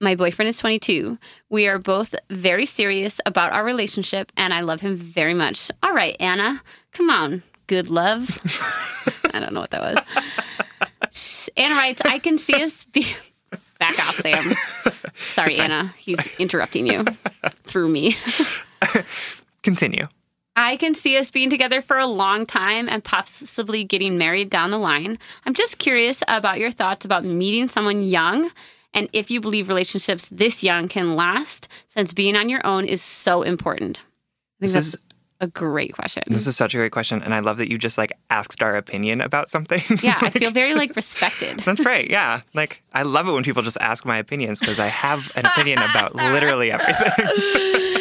[0.00, 1.18] My boyfriend is 22.
[1.48, 5.70] We are both very serious about our relationship, and I love him very much.
[5.82, 7.42] All right, Anna, come on.
[7.66, 8.38] Good love.
[9.32, 10.04] I don't know what that
[11.10, 11.50] was.
[11.56, 13.06] Anna writes, I can see us be.
[13.78, 14.54] Back off, Sam.
[15.14, 15.92] Sorry, Anna.
[15.98, 17.04] He's interrupting you
[17.64, 18.16] through me.
[19.62, 20.04] Continue.
[20.56, 24.70] I can see us being together for a long time and possibly getting married down
[24.70, 25.18] the line.
[25.44, 28.50] I'm just curious about your thoughts about meeting someone young
[28.96, 33.02] and if you believe relationships this young can last, since being on your own is
[33.02, 33.98] so important.
[33.98, 34.12] I think
[34.60, 34.96] This that's is
[35.40, 36.22] a great question.
[36.28, 38.76] this is such a great question, and I love that you just like asked our
[38.76, 39.82] opinion about something.
[40.00, 41.58] yeah, I feel very like respected.
[41.58, 42.08] That's right.
[42.08, 42.42] Yeah.
[42.54, 45.80] Like, I love it when people just ask my opinions because I have an opinion
[45.82, 47.10] about literally everything.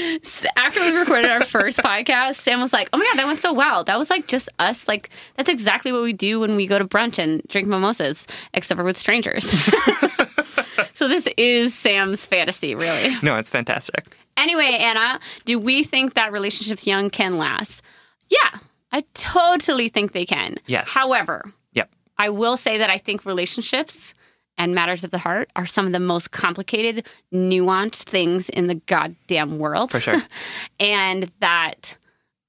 [0.55, 3.53] after we recorded our first podcast, Sam was like, "Oh my god, that went so
[3.53, 3.83] well.
[3.83, 4.87] That was like just us.
[4.87, 8.77] Like that's exactly what we do when we go to brunch and drink mimosas, except
[8.77, 9.49] for with strangers."
[10.93, 13.15] so this is Sam's fantasy, really.
[13.21, 14.15] No, it's fantastic.
[14.37, 17.81] Anyway, Anna, do we think that relationships young can last?
[18.29, 18.59] Yeah,
[18.91, 20.57] I totally think they can.
[20.65, 20.89] Yes.
[20.91, 21.89] However, Yep.
[22.17, 24.13] I will say that I think relationships
[24.57, 28.75] and matters of the heart are some of the most complicated, nuanced things in the
[28.75, 29.91] goddamn world.
[29.91, 30.21] For sure.
[30.79, 31.97] and that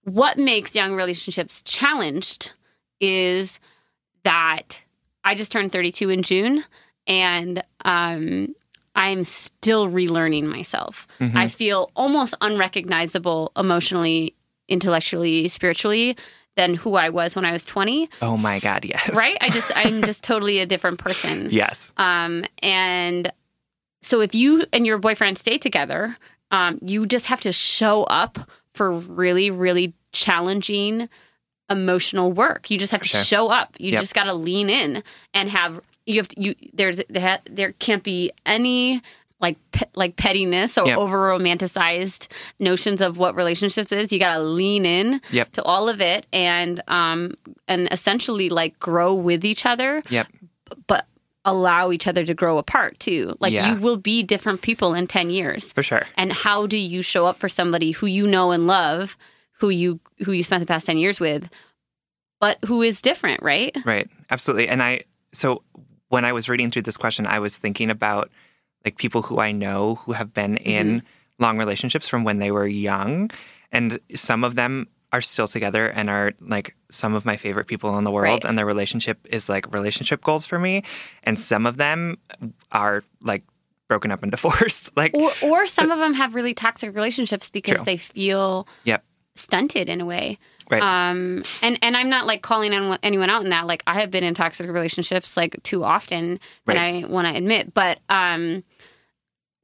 [0.05, 2.53] what makes young relationships challenged
[3.01, 3.59] is
[4.23, 4.83] that
[5.25, 6.65] I just turned 32 in June
[7.07, 8.55] and um,
[8.95, 11.09] I'm still relearning myself.
[11.21, 11.37] Mm-hmm.
[11.37, 14.35] I feel almost unrecognizable emotionally,
[14.69, 16.17] intellectually, spiritually
[16.57, 18.09] than who I was when I was 20.
[18.23, 19.17] Oh my God, yes.
[19.17, 19.37] Right?
[19.41, 21.49] I just, I'm just totally a different person.
[21.51, 21.93] Yes.
[21.97, 23.33] Um, and
[24.03, 26.17] so if you and your boyfriend stay together,
[26.51, 28.39] um, you just have to show up
[28.75, 31.09] for really, really challenging
[31.71, 32.71] emotional work.
[32.71, 33.23] You just have to sure.
[33.25, 33.77] show up.
[33.79, 34.01] You Yep.
[34.01, 38.03] just got to lean in and have you have to, you there's there, there can't
[38.03, 39.01] be any
[39.45, 40.99] like pe- like pettiness or Yep.
[40.99, 42.29] over romanticized
[42.59, 44.13] notions of what relationships is.
[44.13, 45.53] You got to lean in Yep.
[45.53, 47.35] to all of it and um
[47.69, 50.27] and essentially like grow with each other Yep.
[50.87, 51.07] but
[51.45, 53.37] allow each other to grow apart too.
[53.39, 53.75] Like Yeah.
[53.75, 55.73] you will be different people in 10 years.
[55.73, 56.07] For sure.
[56.17, 59.17] And how do you show up for somebody who you know and love,
[59.61, 61.51] who you who you spent the past 10 years with,
[62.41, 63.77] but who is different, right?
[63.85, 64.09] Right.
[64.31, 64.69] Absolutely.
[64.69, 65.03] And I,
[65.33, 65.63] so
[66.09, 68.31] when I was reading through this question, I was thinking about
[68.85, 71.03] like people who I know who have been in
[71.39, 73.31] long relationships from when they were young.
[73.73, 77.97] And some of them are still together and are like some of my favorite people
[77.99, 78.25] in the world.
[78.25, 78.45] Right.
[78.45, 80.83] And their relationship is like relationship goals for me.
[81.23, 82.19] And some of them
[82.73, 83.45] are like
[83.89, 84.97] broken up and divorced.
[84.97, 87.85] Like, Or or some of them have really toxic relationships because True.
[87.85, 89.05] they feel yep.
[89.35, 90.39] stunted in a way.
[90.71, 90.83] Right.
[90.83, 93.67] Um, and and I'm not like calling anyone, out in that.
[93.67, 97.05] Like I have been in toxic relationships like too often Right.
[97.05, 97.75] I want to admit.
[97.75, 98.65] But um,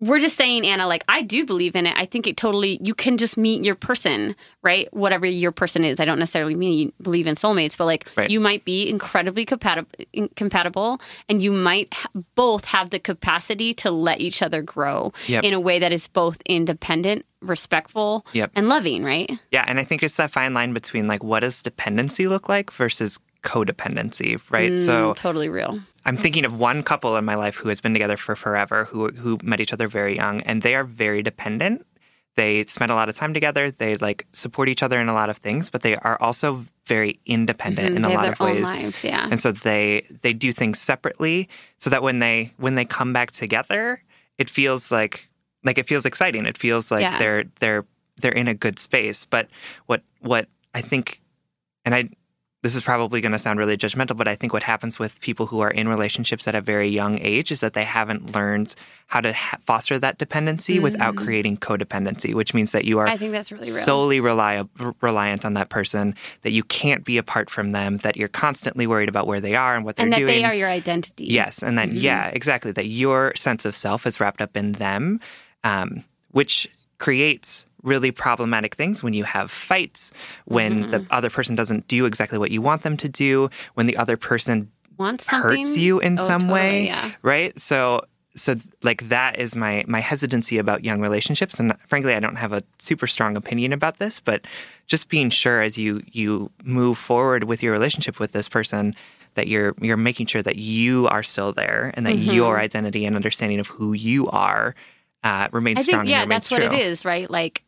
[0.00, 0.86] we're just saying, Anna.
[0.86, 1.94] Like I do believe in it.
[1.96, 2.78] I think it totally.
[2.82, 4.88] You can just meet your person, right?
[4.92, 6.00] Whatever your person is.
[6.00, 8.30] I don't necessarily mean you believe in soulmates, but like Right.
[8.30, 9.90] you might be incredibly compatible,
[10.36, 15.44] compatible, and you might ha- both have the capacity to let each other grow Yep.
[15.44, 18.52] in a way that is both independent, respectful, Yep.
[18.56, 19.04] and loving.
[19.04, 19.30] Right?
[19.50, 22.70] Yeah, and I think it's that fine line between like what does dependency look like
[22.72, 24.80] versus codependency, right?
[24.80, 25.80] so Mm, totally real.
[26.06, 29.10] I'm thinking of one couple in my life who has been together for forever, who
[29.12, 31.86] who met each other very young, and they are very dependent.
[32.36, 33.70] They spend a lot of time together.
[33.70, 37.20] They like support each other in a lot of things, but they are also very
[37.26, 38.08] independent in Mm-hmm.
[38.08, 38.74] they a lot of ways.
[38.76, 39.28] lives, yeah.
[39.30, 43.30] And so they they do things separately, so that when they when they come back
[43.32, 44.02] together,
[44.38, 45.28] it feels like
[45.64, 46.46] like it feels exciting.
[46.46, 47.18] It feels like Yeah.
[47.18, 47.84] they're they're
[48.20, 49.24] they're in a good space.
[49.26, 49.48] But
[49.86, 51.20] what what I think,
[51.84, 52.08] and I
[52.62, 55.46] this is probably going to sound really judgmental, but I think what happens with people
[55.46, 58.74] who are in relationships at a very young age is that they haven't learned
[59.06, 63.10] how to ha- foster that dependency without creating codependency, which means that you are Mm.
[63.12, 63.82] I think that's really real.
[63.82, 64.68] solely reli-
[65.00, 69.08] reliant on that person, that you can't be apart from them, that you're constantly worried
[69.08, 70.28] about where they are and what they're and that doing.
[70.40, 71.24] they are your identity.
[71.24, 72.72] Yes, and then yeah, exactly.
[72.72, 75.18] That your sense of self is wrapped up in them,
[75.64, 76.68] um, which
[76.98, 80.12] creates really problematic things when you have fights,
[80.44, 83.96] when the other person doesn't do exactly what you want them to do, when the
[83.96, 87.10] other person Want something hurts you in Oh, some totally, way, Yeah.
[87.22, 87.58] right?
[87.58, 88.04] So
[88.36, 92.52] so like that is my my hesitancy about young relationships and frankly I don't have
[92.52, 94.44] a super strong opinion about this, but
[94.86, 98.94] just being sure as you you move forward with your relationship with this person
[99.34, 102.30] that you're you're making sure that you are still there and that Mm-hmm.
[102.30, 104.74] your identity and understanding of who you are
[105.24, 107.28] uh, remains I strong think yeah, and remains that's what it is, right?
[107.30, 107.62] Like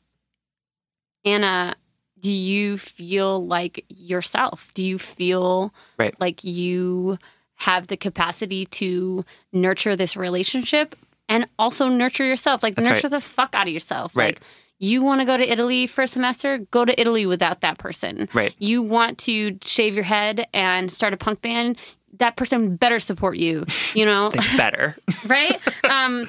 [1.25, 1.75] Anna,
[2.21, 4.71] do you feel like yourself?
[4.75, 6.15] Do you feel Right.
[6.21, 7.19] like you
[7.57, 10.97] have the capacity to nurture this relationship
[11.29, 12.63] and also nurture yourself?
[12.63, 13.11] Like That's nurture right.
[13.13, 14.17] the fuck out of yourself.
[14.17, 14.37] Right.
[14.37, 14.41] Like
[14.79, 16.59] you want to go to Italy for a semester?
[16.59, 18.29] Go to Italy without that person.
[18.33, 18.55] Right.
[18.59, 21.79] You want to shave your head and start a punk band?
[22.19, 23.65] That person better support you.
[23.94, 24.96] You know, better.
[25.27, 25.61] right?
[25.85, 26.29] Um,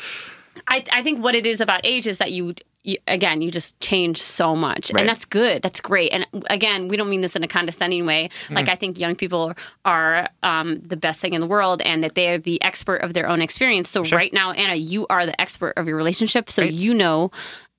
[0.67, 2.53] I, I think what it is about age is that you,
[2.83, 4.99] you again, you just change so much, Right.
[5.01, 5.61] and that's good.
[5.61, 6.11] That's great.
[6.11, 8.29] And again, we don't mean this in a condescending way.
[8.45, 8.55] Mm-hmm.
[8.55, 9.53] Like I think young people
[9.85, 13.13] are um, the best thing in the world, and that they are the expert of
[13.13, 13.89] their own experience.
[13.89, 16.73] So right now, Anna, you are the expert of your relationship, so Right.
[16.73, 17.31] you know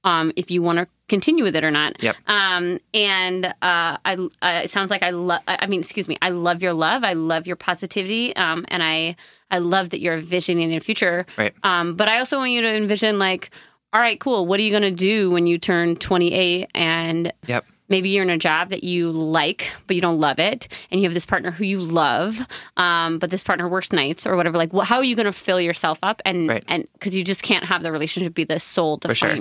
[0.05, 2.03] um, if you want to continue with it or not.
[2.03, 2.17] Yep.
[2.27, 5.41] Um, and uh, I, uh, it sounds like I love.
[5.47, 6.17] I mean, excuse me.
[6.23, 7.05] I love your love.
[7.05, 8.35] I love your positivity.
[8.37, 9.17] Um, and I,
[9.51, 11.25] I love that you're envisioning a future.
[11.39, 11.55] Right.
[11.63, 13.51] Um, but I also want you to envision like,
[13.95, 14.47] all right, cool.
[14.47, 17.65] What are you going to do when you turn 28 and Yep.
[17.89, 21.07] maybe you're in a job that you like but you don't love it and you
[21.07, 22.41] have this partner who you love
[22.77, 25.33] um, but this partner works nights or whatever like well, how are you going to
[25.33, 26.65] fill yourself up and Right.
[26.67, 29.37] and because you just can't have the relationship be the sole For sure.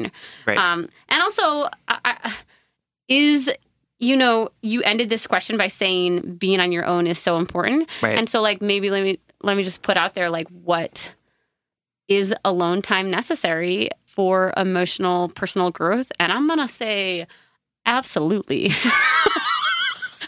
[0.46, 0.58] Right.
[0.58, 1.42] um, and also
[1.88, 2.34] I, I,
[3.08, 3.50] is
[4.00, 7.90] you know you ended this question by saying being on your own is so important
[8.04, 8.18] Right.
[8.18, 11.16] and so like maybe let me let me just put out there like what
[12.10, 17.26] is alone time necessary for emotional personal growth and i'm gonna say
[17.86, 18.70] absolutely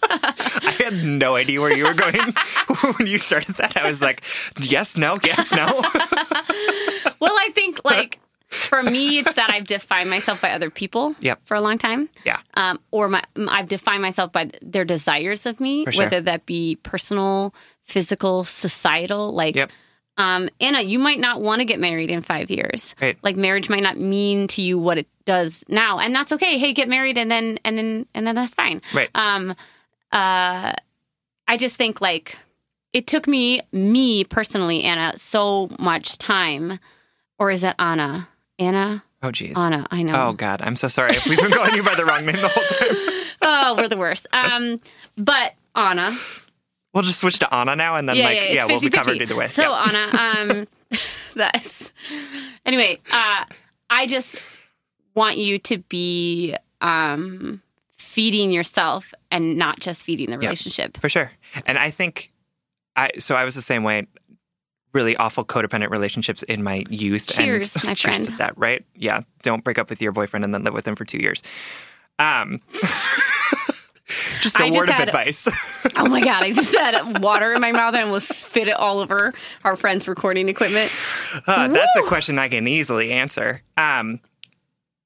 [0.08, 2.20] I had no idea where you were going
[2.98, 3.76] when you started that.
[3.76, 4.24] I was like,
[4.60, 5.66] yes, no, yes, no.
[7.20, 8.20] well i think like
[8.50, 11.40] for me it's that i've defined myself by other people Yep.
[11.46, 12.40] for a long time yeah.
[12.56, 16.04] um, or my i've defined myself by their desires of me sure.
[16.04, 19.72] whether that be personal physical societal like Yep.
[20.18, 23.18] Um, anna you might not want to get married in five years Right.
[23.22, 26.72] like marriage might not mean to you what it does now and that's okay hey
[26.74, 29.10] get married and then and then and then that's fine Right.
[29.16, 29.52] um
[30.12, 30.74] uh
[31.48, 32.38] i just think like
[32.94, 36.80] it took me me personally anna so much time
[37.40, 38.28] or is that anna
[38.60, 39.54] anna Oh, geez.
[39.58, 40.62] anna i know Oh, God.
[40.62, 41.16] I'm so sorry.
[41.28, 43.26] We've been calling you by the wrong name the whole time.
[43.42, 44.80] oh we're the worst um
[45.18, 46.16] but anna
[46.96, 48.92] We'll just switch to Anna now, and then, yeah like, yeah, yeah, we'll be 50-50.
[48.94, 49.48] covered either way.
[49.48, 49.86] so Yeah.
[49.88, 50.68] anna um
[51.36, 51.92] that's
[52.66, 53.44] anyway uh
[53.90, 54.38] i just
[55.14, 57.62] want you to be um
[57.98, 61.32] feeding yourself and not just feeding the relationship For sure.
[61.66, 62.32] And I think
[62.96, 64.08] I so I was the same way.
[64.94, 67.28] Really awful codependent relationships in my youth.
[67.28, 68.26] Cheers, and my cheers friend.
[68.28, 68.86] to that, right?
[68.96, 69.22] Yeah.
[69.42, 71.44] Don't break up with your boyfriend and then live with him for two years.
[72.20, 72.62] Um
[74.42, 75.48] just a I just word had- of advice.
[75.96, 79.00] oh my god i just had water in my mouth and almost spit it all
[79.00, 79.34] over
[79.64, 80.92] our friend's recording equipment
[81.48, 83.62] Uh, that's a question I can easily answer.
[83.78, 84.20] Um,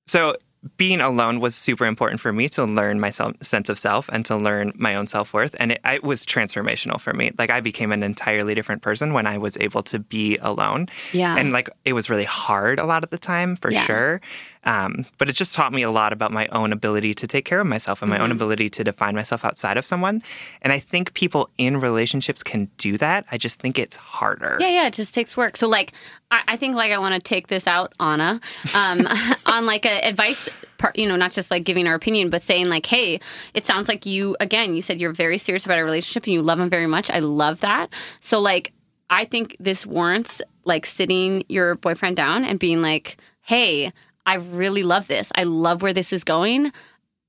[0.08, 0.36] so
[0.78, 4.26] being alone was super important for me to learn my self, sense of self and
[4.26, 7.32] to learn my own self worth, and it, it was transformational for me.
[7.38, 10.88] Like I became an entirely different person when I was able to be alone.
[11.14, 11.38] Yeah.
[11.38, 13.84] and like it was really hard a lot of the time for Yeah.
[13.84, 14.22] sure.
[14.66, 17.62] Um, but it just taught me a lot about my own ability to take care
[17.62, 18.24] of myself and my Mm-hmm.
[18.26, 20.22] own ability to define myself outside of someone.
[20.62, 23.26] And I think people in relationships can do that.
[23.32, 24.58] I just think it's harder.
[24.60, 25.56] Yeah, yeah, it just takes work.
[25.56, 25.94] So, like,
[26.30, 28.42] I, I think like I want to take this out, Anna,
[28.76, 29.08] um,
[29.46, 30.98] on like a advice part.
[30.98, 33.22] You know, not just like giving our opinion, but saying like, hey,
[33.54, 34.76] it sounds like you again.
[34.76, 37.10] You said you're very serious about a relationship and you love him very much.
[37.10, 37.90] I love that.
[38.20, 38.74] So, like,
[39.10, 43.92] I think this warrants like sitting your boyfriend down and being like, hey,
[44.30, 45.32] I really love this.
[45.36, 46.72] I love where this is going.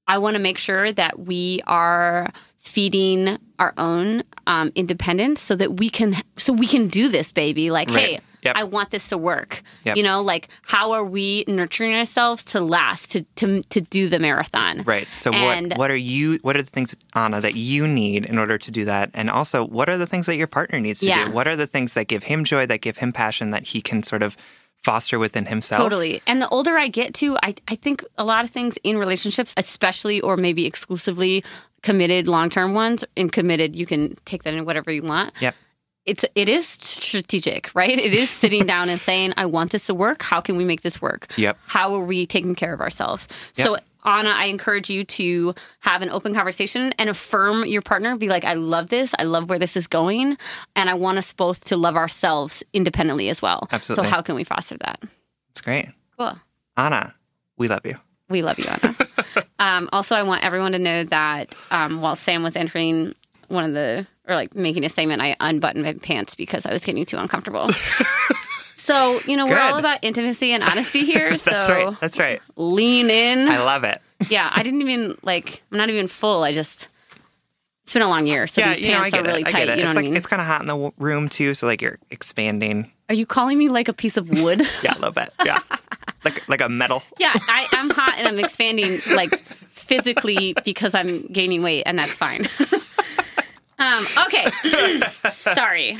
[0.07, 5.78] I want to make sure that we are feeding our own um, independence so that
[5.78, 7.98] we can so we can do this baby like Right.
[8.01, 8.57] hey Yep.
[8.57, 9.96] i want this to work Yep.
[9.98, 14.18] you know like how are we nurturing ourselves to last to to, to do the
[14.18, 15.07] marathon Right.
[15.18, 18.38] So And- what what are you what are the things Anna that you need in
[18.38, 19.11] order to do that?
[19.14, 21.26] And also what are the things that your partner needs to Yeah.
[21.28, 21.32] do?
[21.32, 24.03] What are the things that give him joy, that give him passion that he can
[24.03, 24.36] sort of
[24.83, 25.81] foster within himself?
[25.81, 26.22] Totally.
[26.26, 29.55] And the older I get to, I, I think a lot of things in relationships,
[29.57, 31.45] especially or maybe exclusively
[31.83, 35.33] committed long term ones, and committed, you can take that in whatever you want.
[35.41, 35.55] Yep.
[36.07, 37.99] It's it is strategic, right?
[37.99, 40.22] It is sitting down and saying, I want this to work.
[40.22, 41.26] How can we make this work?
[41.37, 41.59] Yep.
[41.66, 43.28] How are we taking care of ourselves?
[43.53, 48.16] So Anna, I encourage you to have an open conversation and affirm your partner.
[48.16, 49.14] Be like, I love this.
[49.18, 50.36] I love where this is going.
[50.76, 53.68] And I want us both to love ourselves independently as well.
[53.70, 54.05] Absolutely.
[54.05, 55.03] So, how can we foster that?
[55.51, 55.88] It's great.
[56.18, 56.38] Cool.
[56.76, 57.14] Anna,
[57.57, 57.96] we love you.
[58.28, 58.96] We love you, Anna.
[59.59, 63.14] um, also, I want everyone to know that um, while Sam was entering
[63.48, 66.84] one of the, or like making a statement, I unbuttoned my pants because I was
[66.84, 67.68] getting too uncomfortable.
[68.91, 71.36] so, you know, we're all about intimacy and honesty here.
[71.38, 72.01] So That's right.
[72.01, 72.41] That's right.
[72.57, 73.49] lean in.
[73.49, 74.01] I love it.
[74.28, 76.43] yeah, I didn't even like, I'm not even full.
[76.43, 76.88] I just,
[77.84, 78.47] it's been a long year.
[78.47, 79.49] So yeah, these you know, pants are really it.
[79.49, 79.68] I tight.
[79.68, 79.78] it.
[79.78, 80.16] You know it's what like I mean?
[80.16, 82.91] it's kind of hot in the w- room too, so like you're expanding.
[83.09, 84.62] Are you calling me like a piece of wood?
[84.82, 85.30] Yeah, a little bit.
[85.45, 85.59] Yeah,
[86.24, 87.03] like like a metal.
[87.18, 89.41] Yeah, I, I'm hot and I'm expanding like
[89.72, 92.47] physically because I'm gaining weight, and that's fine.
[93.78, 94.47] um, okay,
[95.30, 95.95] sorry.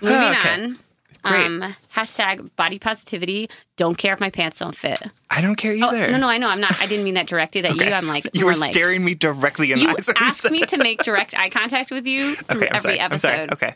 [0.00, 0.54] Moving Okay.
[0.64, 0.78] on.
[1.24, 1.46] Great.
[1.46, 3.48] Um, hashtag body positivity.
[3.76, 5.00] Don't care if my pants don't fit.
[5.30, 6.10] I don't care Oh, either.
[6.10, 6.48] no, no, I know.
[6.48, 6.80] I'm not.
[6.80, 7.84] I didn't mean that directed at you.
[7.84, 10.08] I'm like you were like staring me directly in the eyes.
[10.08, 12.98] you asked me to make direct eye contact with you through Okay, every sorry.
[13.00, 13.52] Episode.
[13.52, 13.74] Okay.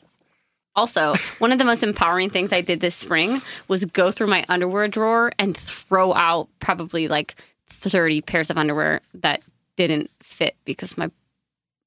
[0.75, 4.45] Also, one of the most empowering things I did this spring was go through my
[4.49, 7.35] underwear drawer and throw out probably like
[7.71, 9.41] 30 pairs of underwear that
[9.77, 11.11] didn't fit because my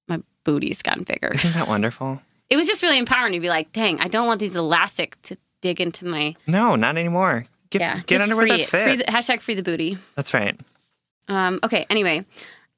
[0.07, 1.31] my booty's gotten bigger.
[1.33, 2.21] Isn't that wonderful?
[2.49, 5.37] It was just really empowering to be like, dang, I don't want these elastic to
[5.61, 7.45] dig into my No, not anymore.
[7.69, 8.83] Get, yeah, get underwear free that fit.
[8.83, 9.97] Free the, hashtag free the booty.
[10.15, 10.59] That's right.
[11.27, 11.85] Um, okay.
[11.89, 12.25] Anyway,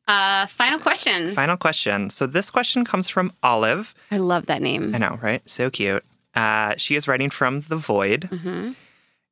[0.07, 1.34] uh, final question.
[1.34, 2.09] Final question.
[2.09, 3.93] So this question comes from Olive.
[4.11, 4.93] I love that name.
[4.93, 5.41] I know, right?
[5.49, 6.03] So cute.
[6.36, 8.29] Uh, she is writing from the void.
[8.32, 8.71] Mm-hmm.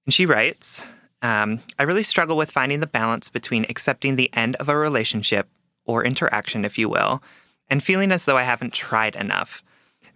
[0.06, 0.86] And she writes
[1.22, 5.48] um, I really struggle with finding the balance between accepting the end of a relationship
[5.86, 7.22] or interaction, if you will,
[7.70, 9.62] and feeling as though I haven't tried enough.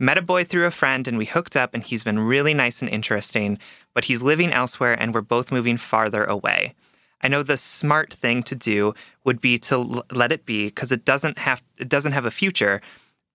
[0.04, 2.82] Met a boy through a friend and we hooked up, and he's been really nice
[2.82, 3.58] and interesting,
[3.94, 6.76] but he's living elsewhere and we're both moving farther away.
[7.22, 10.92] I know the smart thing to do would be to l- let it be because
[10.92, 12.82] it doesn't have it doesn't have a future,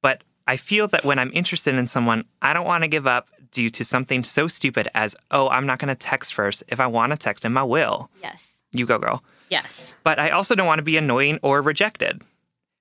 [0.02, 3.30] but I feel that when I'm interested in someone, I don't want to give up
[3.50, 6.64] due to something so stupid as, oh, I'm not going to text first.
[6.68, 8.10] If I want to text him, I will.
[8.22, 8.52] Yes.
[8.72, 9.24] You go, girl.
[9.48, 9.94] Yes.
[10.04, 12.20] But I also don't want to be annoying or rejected.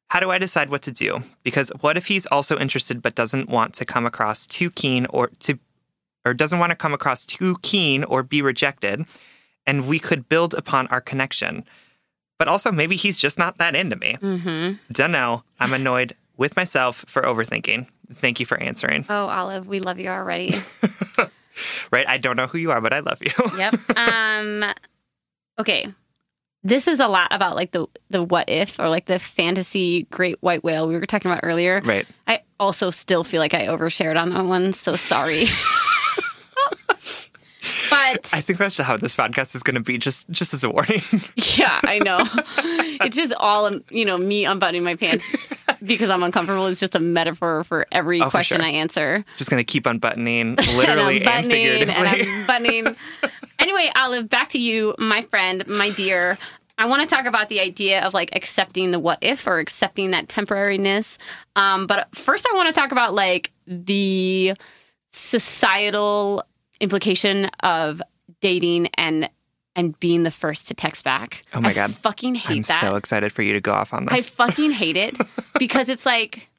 [0.09, 1.21] How do I decide what to do?
[1.43, 5.27] Because what if he's also interested but doesn't want to come across too keen or
[5.39, 5.59] to
[6.25, 9.05] or doesn't want to come across too keen or be rejected
[9.65, 11.63] and we could build upon our connection.
[12.39, 14.17] But also maybe he's just not that into me.
[14.21, 14.93] Mm-hmm.
[14.93, 15.43] Don't know.
[15.59, 17.87] I'm annoyed with myself for overthinking.
[18.13, 19.05] Thank you for answering.
[19.09, 20.53] Oh, Olive, we love you already.
[21.91, 22.07] Right?
[22.07, 23.31] I don't know who you are, but I love you.
[23.57, 23.75] yep.
[23.95, 24.63] Um.
[25.59, 25.87] Okay.
[26.67, 30.35] This is a lot about like the the what if or like the fantasy great
[30.41, 31.81] white whale we were talking about earlier.
[31.85, 32.05] right.
[32.27, 35.45] I also still feel like I overshared on that one, so sorry.
[37.89, 40.69] but I think that's how this podcast is going to be just just as a
[40.69, 41.01] warning.
[41.57, 42.25] yeah, I know.
[43.05, 45.23] It's just all um, you know, me unbuttoning my pants
[45.83, 48.65] because I'm uncomfortable is just a metaphor for every Oh, for question sure.
[48.65, 49.23] I answer.
[49.37, 51.93] just going to keep unbuttoning literally and I'm and, figuratively.
[51.95, 52.95] and I'm buttoning.
[53.59, 56.37] anyway, Olive, back to you, my friend, my dear.
[56.77, 60.11] I want to talk about the idea of like accepting the what if or accepting
[60.11, 61.17] that temporariness.
[61.55, 64.53] Um, but first, I want to talk about like the
[65.11, 66.43] societal
[66.79, 68.01] implication of
[68.41, 69.29] dating and
[69.75, 71.43] and being the first to text back.
[71.53, 71.93] Oh my I God.
[71.93, 72.83] fucking hate that.
[72.83, 74.13] I'm so excited for you to go off on this.
[74.13, 75.15] I fucking hate it
[75.59, 76.49] because it's like,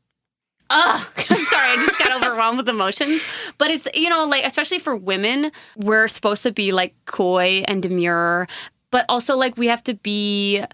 [0.70, 1.04] ugh.
[1.28, 3.20] I'm sorry, I just got overwhelmed with emotions.
[3.58, 7.82] But it's, you know, like, especially for women, we're supposed to be like coy and
[7.82, 8.46] demure,
[8.90, 10.64] but also like we have to be.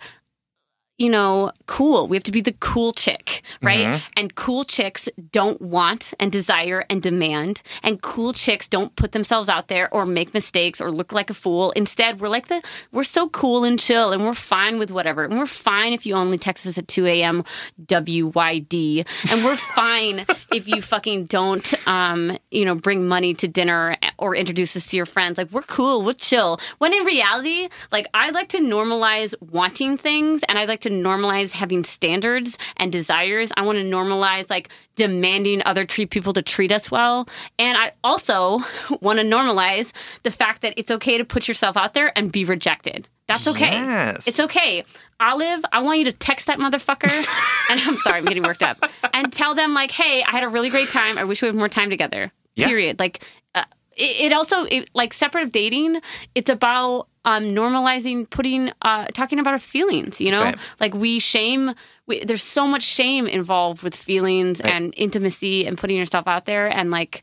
[0.96, 2.06] You know, cool.
[2.06, 3.88] We have to be the cool chick, right?
[3.88, 4.02] Mhm.
[4.16, 7.62] And cool chicks don't want and desire and demand.
[7.82, 11.34] And cool chicks don't put themselves out there or make mistakes or look like a
[11.34, 11.70] fool.
[11.72, 15.24] Instead, we're like the, we're so cool and chill and we're fine with whatever.
[15.24, 17.44] And we're fine if you only text us at 2 a.m.
[17.86, 19.04] WYD.
[19.30, 24.34] And we're fine if you fucking don't, um, you know, bring money to dinner or
[24.34, 25.38] introduce us to your friends.
[25.38, 26.60] Like, we're cool, we're chill.
[26.78, 31.52] When in reality, like, I like to normalize wanting things and I like to normalize
[31.52, 33.43] having standards and desires.
[33.56, 37.28] I want to normalize, like, demanding other treat people to treat us well.
[37.58, 38.60] And I also
[39.00, 39.92] want to normalize
[40.22, 43.08] the fact that it's okay to put yourself out there and be rejected.
[43.26, 43.72] That's okay.
[43.72, 44.28] Yes.
[44.28, 44.84] It's okay.
[45.18, 47.10] Olive, I want you to text that motherfucker.
[47.70, 48.84] and I'm sorry, I'm getting worked up.
[49.14, 51.16] And tell them, like, hey, I had a really great time.
[51.16, 52.30] I wish we had more time together.
[52.54, 52.68] Yeah.
[52.68, 52.98] Period.
[52.98, 53.24] Like,
[53.54, 53.64] uh,
[53.96, 56.00] it, it also, it, like, separate of dating,
[56.34, 60.42] it's about um, normalizing putting, uh, talking about our feelings, you know?
[60.42, 60.58] right.
[60.80, 61.74] Like, we shame,
[62.06, 64.72] we, there's so much shame involved with feelings Right.
[64.72, 66.66] and intimacy and putting yourself out there.
[66.68, 67.22] And, like,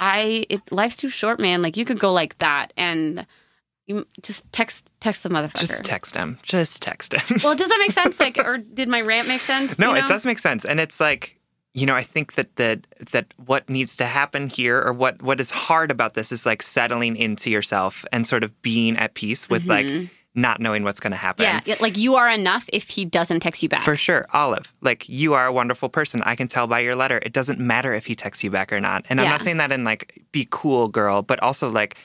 [0.00, 1.62] I, it, life's too short, man.
[1.62, 3.26] Like, you could go like that and,
[3.86, 5.60] you just text text the motherfucker.
[5.60, 6.40] Just text him.
[6.42, 7.38] Just text him.
[7.44, 8.18] well, does that make sense?
[8.26, 9.78] Like, or did my rant make sense?
[9.78, 10.64] no, you it does make sense.
[10.64, 11.35] And it's like,
[11.76, 15.38] you know, I think that that that what needs to happen here or what what
[15.38, 19.50] is hard about this is like settling into yourself and sort of being at peace
[19.50, 19.86] with like
[20.34, 21.44] not knowing what's going to happen.
[21.44, 21.68] Mm-hmm.
[21.68, 23.82] Yeah, yeah, like you are enough if he doesn't text you back.
[23.82, 24.72] For sure, Olive.
[24.80, 26.22] Like you are a wonderful person.
[26.22, 27.20] I can tell by your letter.
[27.22, 29.04] It doesn't matter if he texts you back or not.
[29.10, 31.96] And I'm not saying that in like be cool, girl, but also like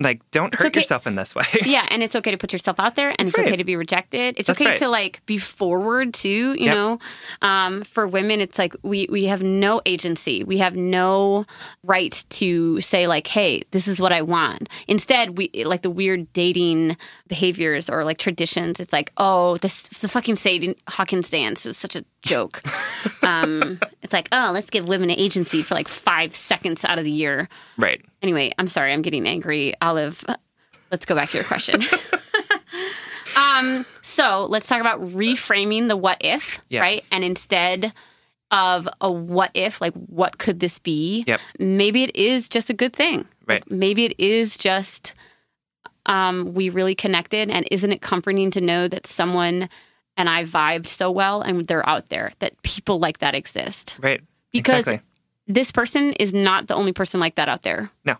[0.00, 0.80] like don't hurt okay.
[0.80, 1.44] yourself in this way.
[1.64, 3.76] yeah, and it's okay to put yourself out there, and That's it's okay to be
[3.76, 4.34] rejected.
[4.36, 4.78] It's That's okay right.
[4.78, 6.54] to like be forward too.
[6.54, 6.74] You Yep.
[6.74, 6.98] know,
[7.42, 10.42] um, for women, it's like we we have no agency.
[10.42, 11.46] We have no
[11.84, 16.32] right to say like, "Hey, this is what I want." Instead, we like the weird
[16.32, 16.96] dating
[17.28, 18.80] behaviors or like traditions.
[18.80, 22.62] It's like, "Oh, this the fucking Sadie Hawkins dance is such a joke."
[23.22, 27.04] um, it's like, "Oh, let's give women an agency for like five seconds out of
[27.04, 27.48] the year."
[27.78, 28.04] right.
[28.22, 29.74] Anyway, I'm sorry, I'm getting angry.
[29.82, 30.24] Olive,
[30.90, 31.82] let's go back to your question.
[33.36, 36.80] um, so let's talk about reframing the what if, Yeah.
[36.80, 37.04] right?
[37.10, 37.92] And instead
[38.50, 41.24] of a what if, like what could this be?
[41.26, 41.40] Yep.
[41.58, 43.26] Maybe it is just a good thing.
[43.46, 43.62] Right.
[43.62, 45.14] Like, maybe it is just
[46.06, 49.68] um, we really connected, and isn't it comforting to know that someone
[50.16, 54.20] and I vibed so well, and they're out there that people like that exist Right.
[54.52, 55.00] because exactly.
[55.46, 57.90] this person is not the only person like that out there.
[58.04, 58.14] No.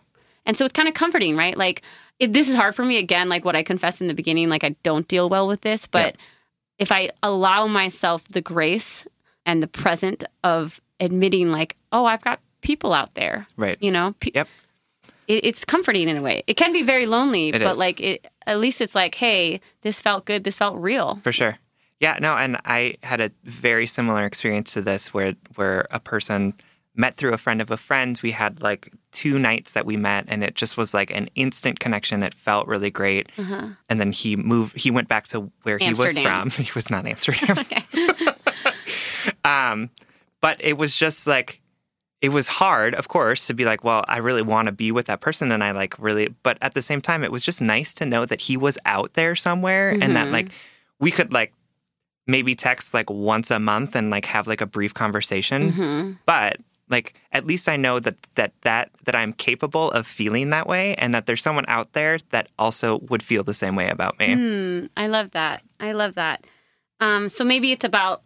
[0.45, 1.57] And so it's kind of comforting, right?
[1.57, 1.81] Like
[2.19, 4.63] it, this is hard for me again, like what I confessed in the beginning, like
[4.63, 6.17] I don't deal well with this, but Yep.
[6.79, 9.05] if I allow myself the grace
[9.45, 13.77] and the present of admitting, like, oh, I've got people out there, Right.
[13.81, 14.47] you know, Pe- Yep.
[15.27, 16.43] it, it's comforting in a way.
[16.47, 17.77] It can be very lonely, It but is.
[17.79, 21.19] like it, at least it's like, hey, this felt good, this felt real.
[21.23, 21.57] For sure.
[21.99, 26.53] Yeah, no, and I had a very similar experience to this where where a person
[26.97, 28.19] met through a friend of a friend.
[28.23, 31.79] We had like two nights that we met and it just was like an instant
[31.79, 32.23] connection.
[32.23, 33.29] It felt really great.
[33.37, 33.67] Uh-huh.
[33.89, 36.49] And then he moved he went back to where he was from.
[36.51, 37.65] He was not Amsterdam.
[39.43, 39.89] um
[40.41, 41.59] but it was just like
[42.21, 45.05] it was hard, of course, to be like, well, I really want to be with
[45.07, 45.51] that person.
[45.51, 48.25] And I like really, but at the same time, it was just nice to know
[48.25, 50.31] that he was out there somewhere and that Mhm.
[50.31, 50.47] like
[50.99, 51.53] we could like
[52.27, 55.71] maybe text like once a month and like have like a brief conversation.
[55.71, 56.57] hmm But
[56.89, 60.95] like at least I know that that that that I'm capable of feeling that way
[60.95, 64.27] and that there's someone out there that also would feel the same way about me.
[64.35, 65.63] Mm, I love that.
[65.79, 66.45] I love that.
[66.99, 68.21] Um, so maybe it's about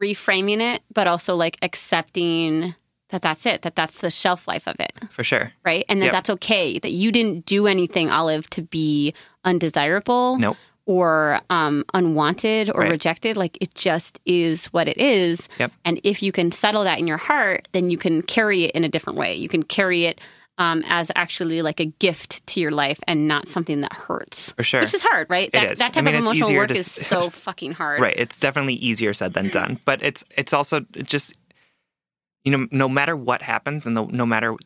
[0.00, 2.74] reframing it, but also like accepting
[3.10, 5.52] that that's it, that that's the shelf life of it, For sure.
[5.64, 5.84] right?
[5.88, 6.12] And that Yep.
[6.12, 9.12] that's okay, that you didn't do anything, Olive, to be
[9.44, 10.56] undesirable Nope.
[10.86, 12.90] Or um, unwanted or Right.
[12.90, 13.36] rejected.
[13.36, 15.48] Like it just is what it is.
[15.58, 15.72] Yep.
[15.84, 18.84] And if you can settle that in your heart, then you can carry it in
[18.84, 19.34] a different way.
[19.34, 20.20] You can carry it
[20.58, 24.52] um, as actually like a gift to your life and not something that hurts.
[24.52, 24.80] For sure.
[24.82, 25.50] Which is hard, right?
[25.52, 28.00] That, that I type mean, of emotional work to is so fucking hard.
[28.00, 28.14] Right.
[28.16, 29.80] It's definitely easier said than done.
[29.84, 31.34] But it's it's also just
[32.44, 34.56] you know, no matter what happens and no, no matter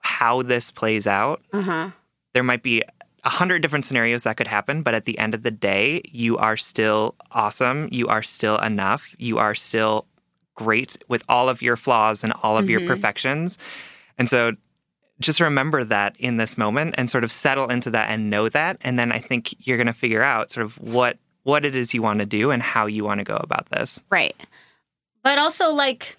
[0.00, 1.90] how this plays out, Uh huh.
[2.34, 2.82] there might be
[3.28, 6.38] a hundred different scenarios that could happen, but at the end of the day, you
[6.38, 7.86] are still awesome.
[7.92, 9.14] You are still enough.
[9.18, 10.06] You are still
[10.54, 12.86] great with all of your flaws and all of your Mhm.
[12.86, 13.58] perfections.
[14.16, 14.52] And so
[15.20, 18.78] just remember that in this moment and sort of settle into that and know that.
[18.80, 21.92] And then I think you're going to figure out sort of what what it is
[21.94, 24.00] you want to do and how you want to go about this.
[24.10, 24.36] Right.
[25.22, 26.16] But also, like,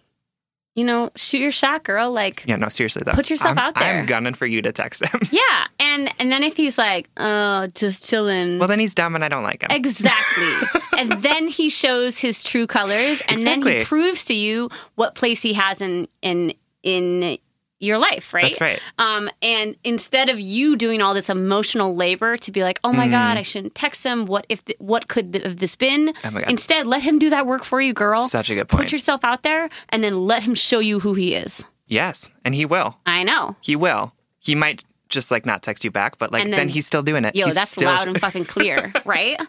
[0.80, 2.12] you know, shoot your shot, girl.
[2.12, 3.12] Like, Yeah, no, seriously though.
[3.12, 4.00] Put yourself I'm- out there.
[4.00, 5.20] I'm gunning for you to text him.
[5.32, 5.68] yeah.
[5.80, 8.58] And and then if he's like, oh, just chilling.
[8.60, 9.68] well, then he's dumb and I don't like him.
[9.72, 10.54] Exactly.
[10.98, 15.42] and then he shows his true colors and then he proves to you what place
[15.42, 16.54] he has in in
[16.84, 17.38] in
[17.80, 18.44] your life, right?
[18.44, 18.80] That's right.
[18.98, 23.08] Um, and instead of you doing all this emotional labor to be like, "Oh my
[23.08, 23.12] Mm.
[23.12, 24.26] god, I shouldn't text him.
[24.26, 24.66] What if?
[24.66, 26.50] th- what could th- have this been?" Oh my God.
[26.50, 28.28] Instead, let him do that work for you, girl.
[28.28, 28.84] Such a good point.
[28.84, 31.64] Put yourself out there, and then let him show you who he is.
[31.88, 32.98] yes, and he will.
[33.06, 33.56] I know.
[33.62, 34.14] He will.
[34.40, 37.26] He might just like not text you back, but like then, then- he's still doing
[37.26, 37.36] it.
[37.36, 39.40] Yo, He's that's still loud and fucking clear, right?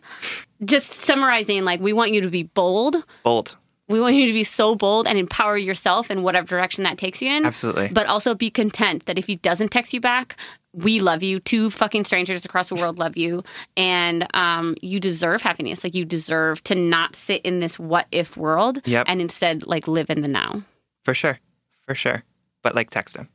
[0.65, 3.05] Just summarizing, like we want you to be bold.
[3.25, 3.57] bold.
[3.91, 7.21] We want you to be so bold and empower yourself in whatever direction that takes
[7.21, 7.45] you in.
[7.45, 7.89] Absolutely.
[7.89, 10.37] But also be content that if he doesn't text you back,
[10.73, 11.41] we love you.
[11.41, 13.43] Two fucking strangers across the world love you.
[13.77, 15.83] And um, you deserve happiness.
[15.83, 19.07] Like you deserve to not sit in this what if world Yep.
[19.09, 20.63] and instead like live in the now.
[21.05, 21.41] For sure.
[21.83, 22.23] For sure.
[22.63, 23.29] But like text him.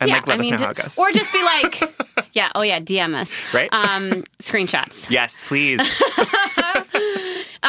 [0.00, 0.98] And like let us know ju- how it goes.
[0.98, 1.80] Or just be like,
[2.32, 3.32] yeah, oh yeah, DM us.
[3.54, 3.70] Right?
[3.72, 5.08] Um, screenshots.
[5.10, 5.80] yes, please.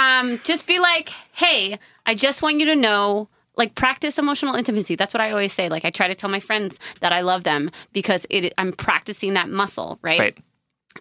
[0.08, 4.96] um, just be like, hey, I just want you to know, like, practice emotional intimacy.
[4.96, 5.68] That's what I always say.
[5.70, 9.34] Like, I try to tell my friends that I love them because it, I'm practicing
[9.34, 10.20] that muscle, right?
[10.20, 10.38] right.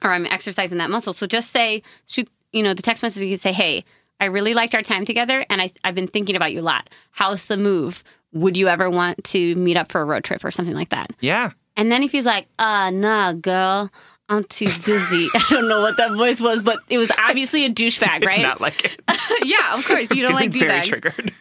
[0.03, 1.13] Or I'm exercising that muscle.
[1.13, 3.85] So just say, shoot, you know, the text message, you can say, hey,
[4.19, 6.91] I really liked our time together and I, I've been thinking about you a lot.
[7.13, 8.03] How's the move?
[8.33, 11.13] Would you ever want to meet up for a road trip or something like that?
[11.21, 11.53] Yeah.
[11.77, 13.91] And then if he's like, uh, nah, girl,
[14.29, 15.29] I'm too busy.
[15.35, 18.43] I don't know what that voice was, but it was obviously a douchebag, right?
[18.43, 19.01] Not like it.
[19.45, 20.11] yeah, of course.
[20.11, 20.85] You don't like very douchebags.
[20.85, 21.33] triggered.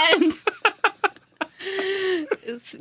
[0.00, 0.32] And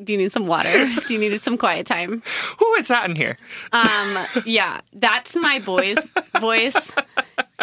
[0.05, 0.89] do you need some water?
[1.07, 2.13] Do you need some quiet time?
[2.13, 3.37] Ooh, it's hot in here.
[3.71, 5.97] Um, yeah, that's my boy's
[6.39, 6.93] voice.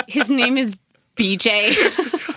[0.09, 0.75] His name is
[1.17, 1.75] BJ.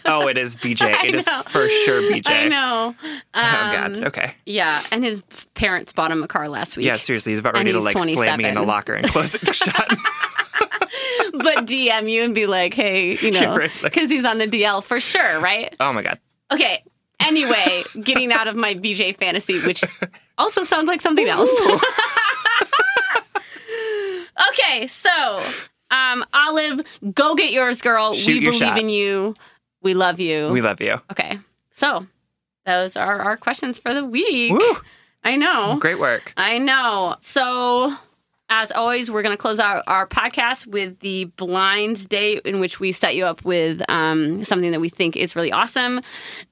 [0.09, 0.93] Oh, it is BJ.
[1.05, 2.27] It is for sure BJ.
[2.27, 2.95] I know.
[3.03, 4.03] Oh Um, god.
[4.07, 4.27] Okay.
[4.45, 5.21] Yeah, and his
[5.53, 6.85] parents bought him a car last week.
[6.85, 8.67] Yeah, seriously, he's about ready to like slam me in a 27.
[8.67, 9.75] locker and close it shut.
[11.33, 14.47] but DM you and be like, hey, you know, Right, like- because he's on the
[14.47, 15.75] DL for sure, right?
[15.79, 16.19] oh my god.
[16.51, 16.83] Okay.
[17.21, 19.83] Anyway, getting out of my BJ fantasy, which
[20.37, 21.49] also sounds like something else.
[24.51, 25.43] okay, so
[25.91, 26.81] um, Olive,
[27.13, 28.13] go get yours, girl.
[28.13, 28.79] Shoot we your believe shot.
[28.79, 29.35] in you.
[29.81, 30.49] We love you.
[30.49, 31.01] We love you.
[31.11, 31.39] okay,
[31.71, 32.05] so
[32.65, 34.51] those are our questions for the week.
[34.51, 34.77] Woo!
[35.23, 35.77] I know.
[35.79, 36.33] Great work.
[36.37, 37.15] I know.
[37.21, 37.93] So,
[38.49, 42.79] as always, we're going to close out our podcast with the blind date in which
[42.79, 46.01] we set you up with um, something that we think is really awesome.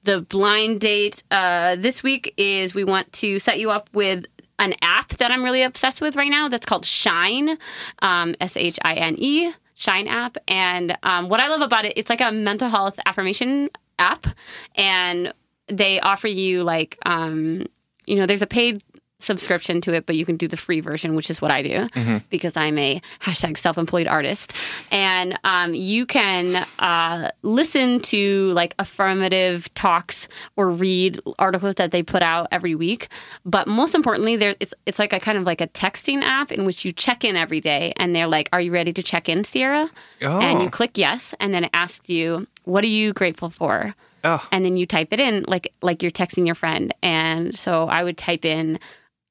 [0.04, 4.26] The blind date uh, this week is we want to set you up with
[4.58, 7.56] an app that I'm really obsessed with right now that's called Shine,
[8.02, 10.36] um, S H I N E, Shine app.
[10.48, 13.70] And um, what I love about it, it's like a mental health affirmation
[14.00, 14.26] app,
[14.74, 15.32] and
[15.68, 17.64] they offer you like, um,
[18.04, 18.82] you know, there's a paid
[19.20, 22.20] subscription to it, but you can do the free version, which is what I do
[22.30, 24.54] because I'm a hashtag self employed artist.
[24.92, 32.02] And um, you can uh, listen to like affirmative talks or read articles that they
[32.02, 33.08] put out every week.
[33.44, 36.64] But most importantly, there it's it's like a kind of like a texting app in
[36.64, 39.42] which you check in every day, and they're like, "Are you ready to check in,
[39.44, 39.90] Sierra?"
[40.20, 40.62] And Oh.
[40.62, 43.94] you click yes, and then it asks you, "What are you grateful for?"
[44.24, 44.44] Oh.
[44.50, 48.02] and then you type it in like like you're texting your friend and so i
[48.02, 48.80] would type in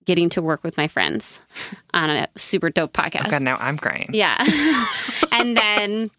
[0.08, 1.40] getting to work with my friends
[1.94, 3.28] on a super dope podcast.
[3.28, 4.10] Oh God, now I'm crying.
[4.14, 4.38] yeah.
[5.32, 6.10] And then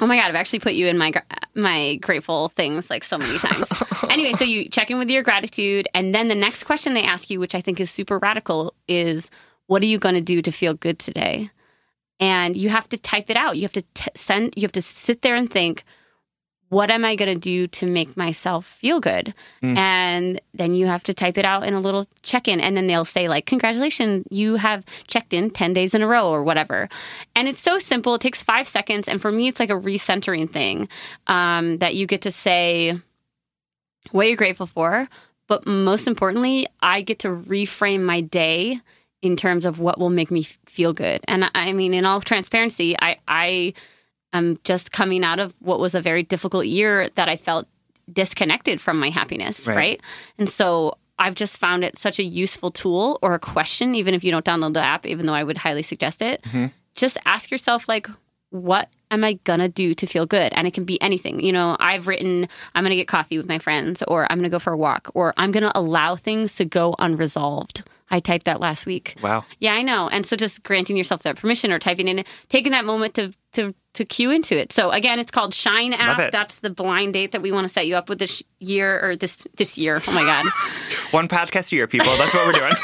[0.00, 1.12] oh my god i've actually put you in my
[1.54, 3.68] my grateful things like so many times.
[4.08, 7.28] Anyway so you check in with your gratitude and then the next question they ask
[7.30, 9.30] you which i think is super radical is
[9.66, 11.50] what are you going to do to feel good today?
[12.20, 13.56] And you have to type it out.
[13.56, 15.84] You have to t- send you have to sit there and think
[16.72, 19.34] what am I going to do to make myself feel good?
[19.62, 19.76] Mm.
[19.76, 22.60] And then you have to type it out in a little check in.
[22.60, 26.30] And then they'll say, like, congratulations, you have checked in 10 days in a row
[26.30, 26.88] or whatever.
[27.36, 28.14] And it's so simple.
[28.14, 29.06] It takes five seconds.
[29.06, 30.88] And for me, it's like a recentering thing
[31.26, 32.98] um, that you get to say
[34.12, 35.10] what you're grateful for.
[35.48, 38.80] But most importantly, I get to reframe my day
[39.20, 41.20] in terms of what will make me feel good.
[41.28, 43.74] And I- I mean, in all transparency, I, I
[44.32, 47.66] am just coming out of what was a very difficult year that I felt
[48.12, 49.76] disconnected from my happiness, Right.
[49.76, 50.00] right?
[50.38, 54.24] And so I've just found it such a useful tool or a question, even if
[54.24, 56.42] you don't download the app, even though I would highly suggest it.
[56.42, 56.66] Mm-hmm.
[56.94, 58.08] Just ask yourself, like,
[58.50, 60.52] what am I gonna do to feel good?
[60.52, 61.40] And it can be anything.
[61.40, 64.58] You know, I've written, I'm gonna get coffee with my friends, or I'm gonna go
[64.58, 67.82] for a walk, or I'm gonna allow things to go unresolved.
[68.12, 69.16] I typed that last week.
[69.22, 69.44] Wow.
[69.58, 70.08] Yeah, I know.
[70.08, 73.74] And so just granting yourself that permission or typing in, taking that moment to to
[73.94, 74.72] to cue into it.
[74.72, 76.18] So again, it's called Shine app.
[76.18, 76.30] it.
[76.32, 79.16] That's the blind date that we want to set you up with this year or
[79.16, 80.02] this this year.
[80.06, 80.44] Oh my god.
[81.10, 82.14] One podcast a year, people.
[82.18, 82.74] That's what we're doing.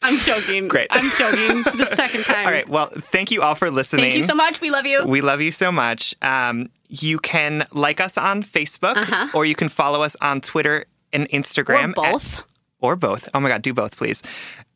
[0.00, 0.68] I'm joking.
[0.68, 0.86] Great.
[0.90, 2.46] I'm joking for the second time.
[2.46, 2.68] all right.
[2.68, 4.04] Well, thank you all for listening.
[4.04, 4.60] Thank you so much.
[4.60, 5.04] We love you.
[5.04, 6.14] We love you so much.
[6.22, 9.28] Um, you can like us on Facebook Uh-huh.
[9.34, 11.90] or you can follow us on Twitter and Instagram.
[11.96, 12.40] Or both.
[12.40, 12.44] at-
[12.80, 13.28] or both.
[13.34, 14.22] Oh my God, do both, please.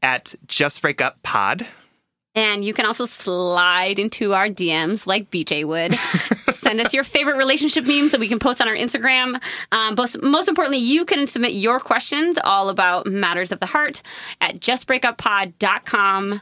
[0.02, 1.66] At Just Break Up Pod.
[2.34, 5.94] And you can also slide into our DMs like BJ would.
[6.54, 9.40] Send us your favorite relationship memes that we can post on our Instagram.
[9.70, 14.00] Um, most, most importantly, you can submit your questions all about matters of the heart
[14.40, 16.40] at justbreakuppod.com.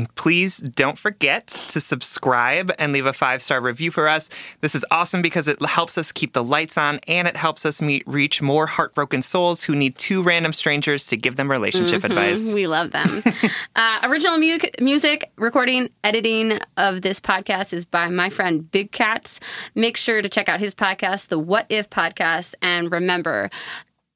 [0.00, 4.30] And please don't forget to subscribe and leave a five star review for us.
[4.62, 7.82] This is awesome because it helps us keep the lights on and it helps us
[7.82, 12.54] meet reach more heartbroken souls who need two random strangers to give them relationship advice.
[12.54, 13.22] We love them.
[13.76, 19.38] uh, original mu- music, recording, editing of this podcast is by my friend Big Cats.
[19.74, 22.54] Make sure to check out his podcast, the What If Podcast.
[22.62, 23.50] And remember,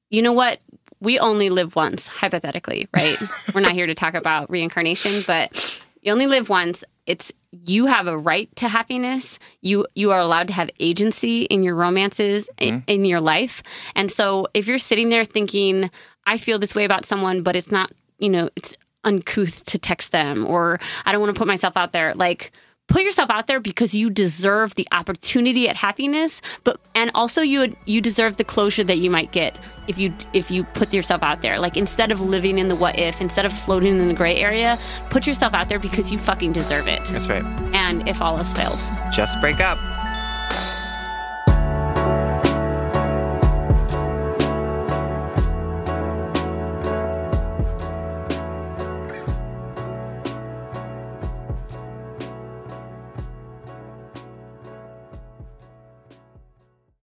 [0.08, 0.60] you know what?
[1.04, 3.18] We only live once, hypothetically, right?
[3.54, 6.82] We're not here to talk about reincarnation, but you only live once.
[7.06, 9.38] It's you have a right to happiness.
[9.60, 12.78] You you are allowed to have agency in your romances i- mm-hmm.
[12.86, 13.62] in your life.
[13.94, 15.90] And so if you're sitting there thinking,
[16.26, 20.12] I feel this way about someone, but it's not, you know, it's uncouth to text
[20.12, 22.52] them or I don't want to put myself out there, like
[22.88, 27.74] put yourself out there because you deserve the opportunity at happiness but and also you
[27.86, 29.56] you deserve the closure that you might get
[29.88, 32.98] if you if you put yourself out there like instead of living in the what
[32.98, 34.78] if instead of floating in the gray area
[35.10, 37.44] put yourself out there because you fucking deserve it That's right.
[37.74, 39.78] and if all else fails Just break up.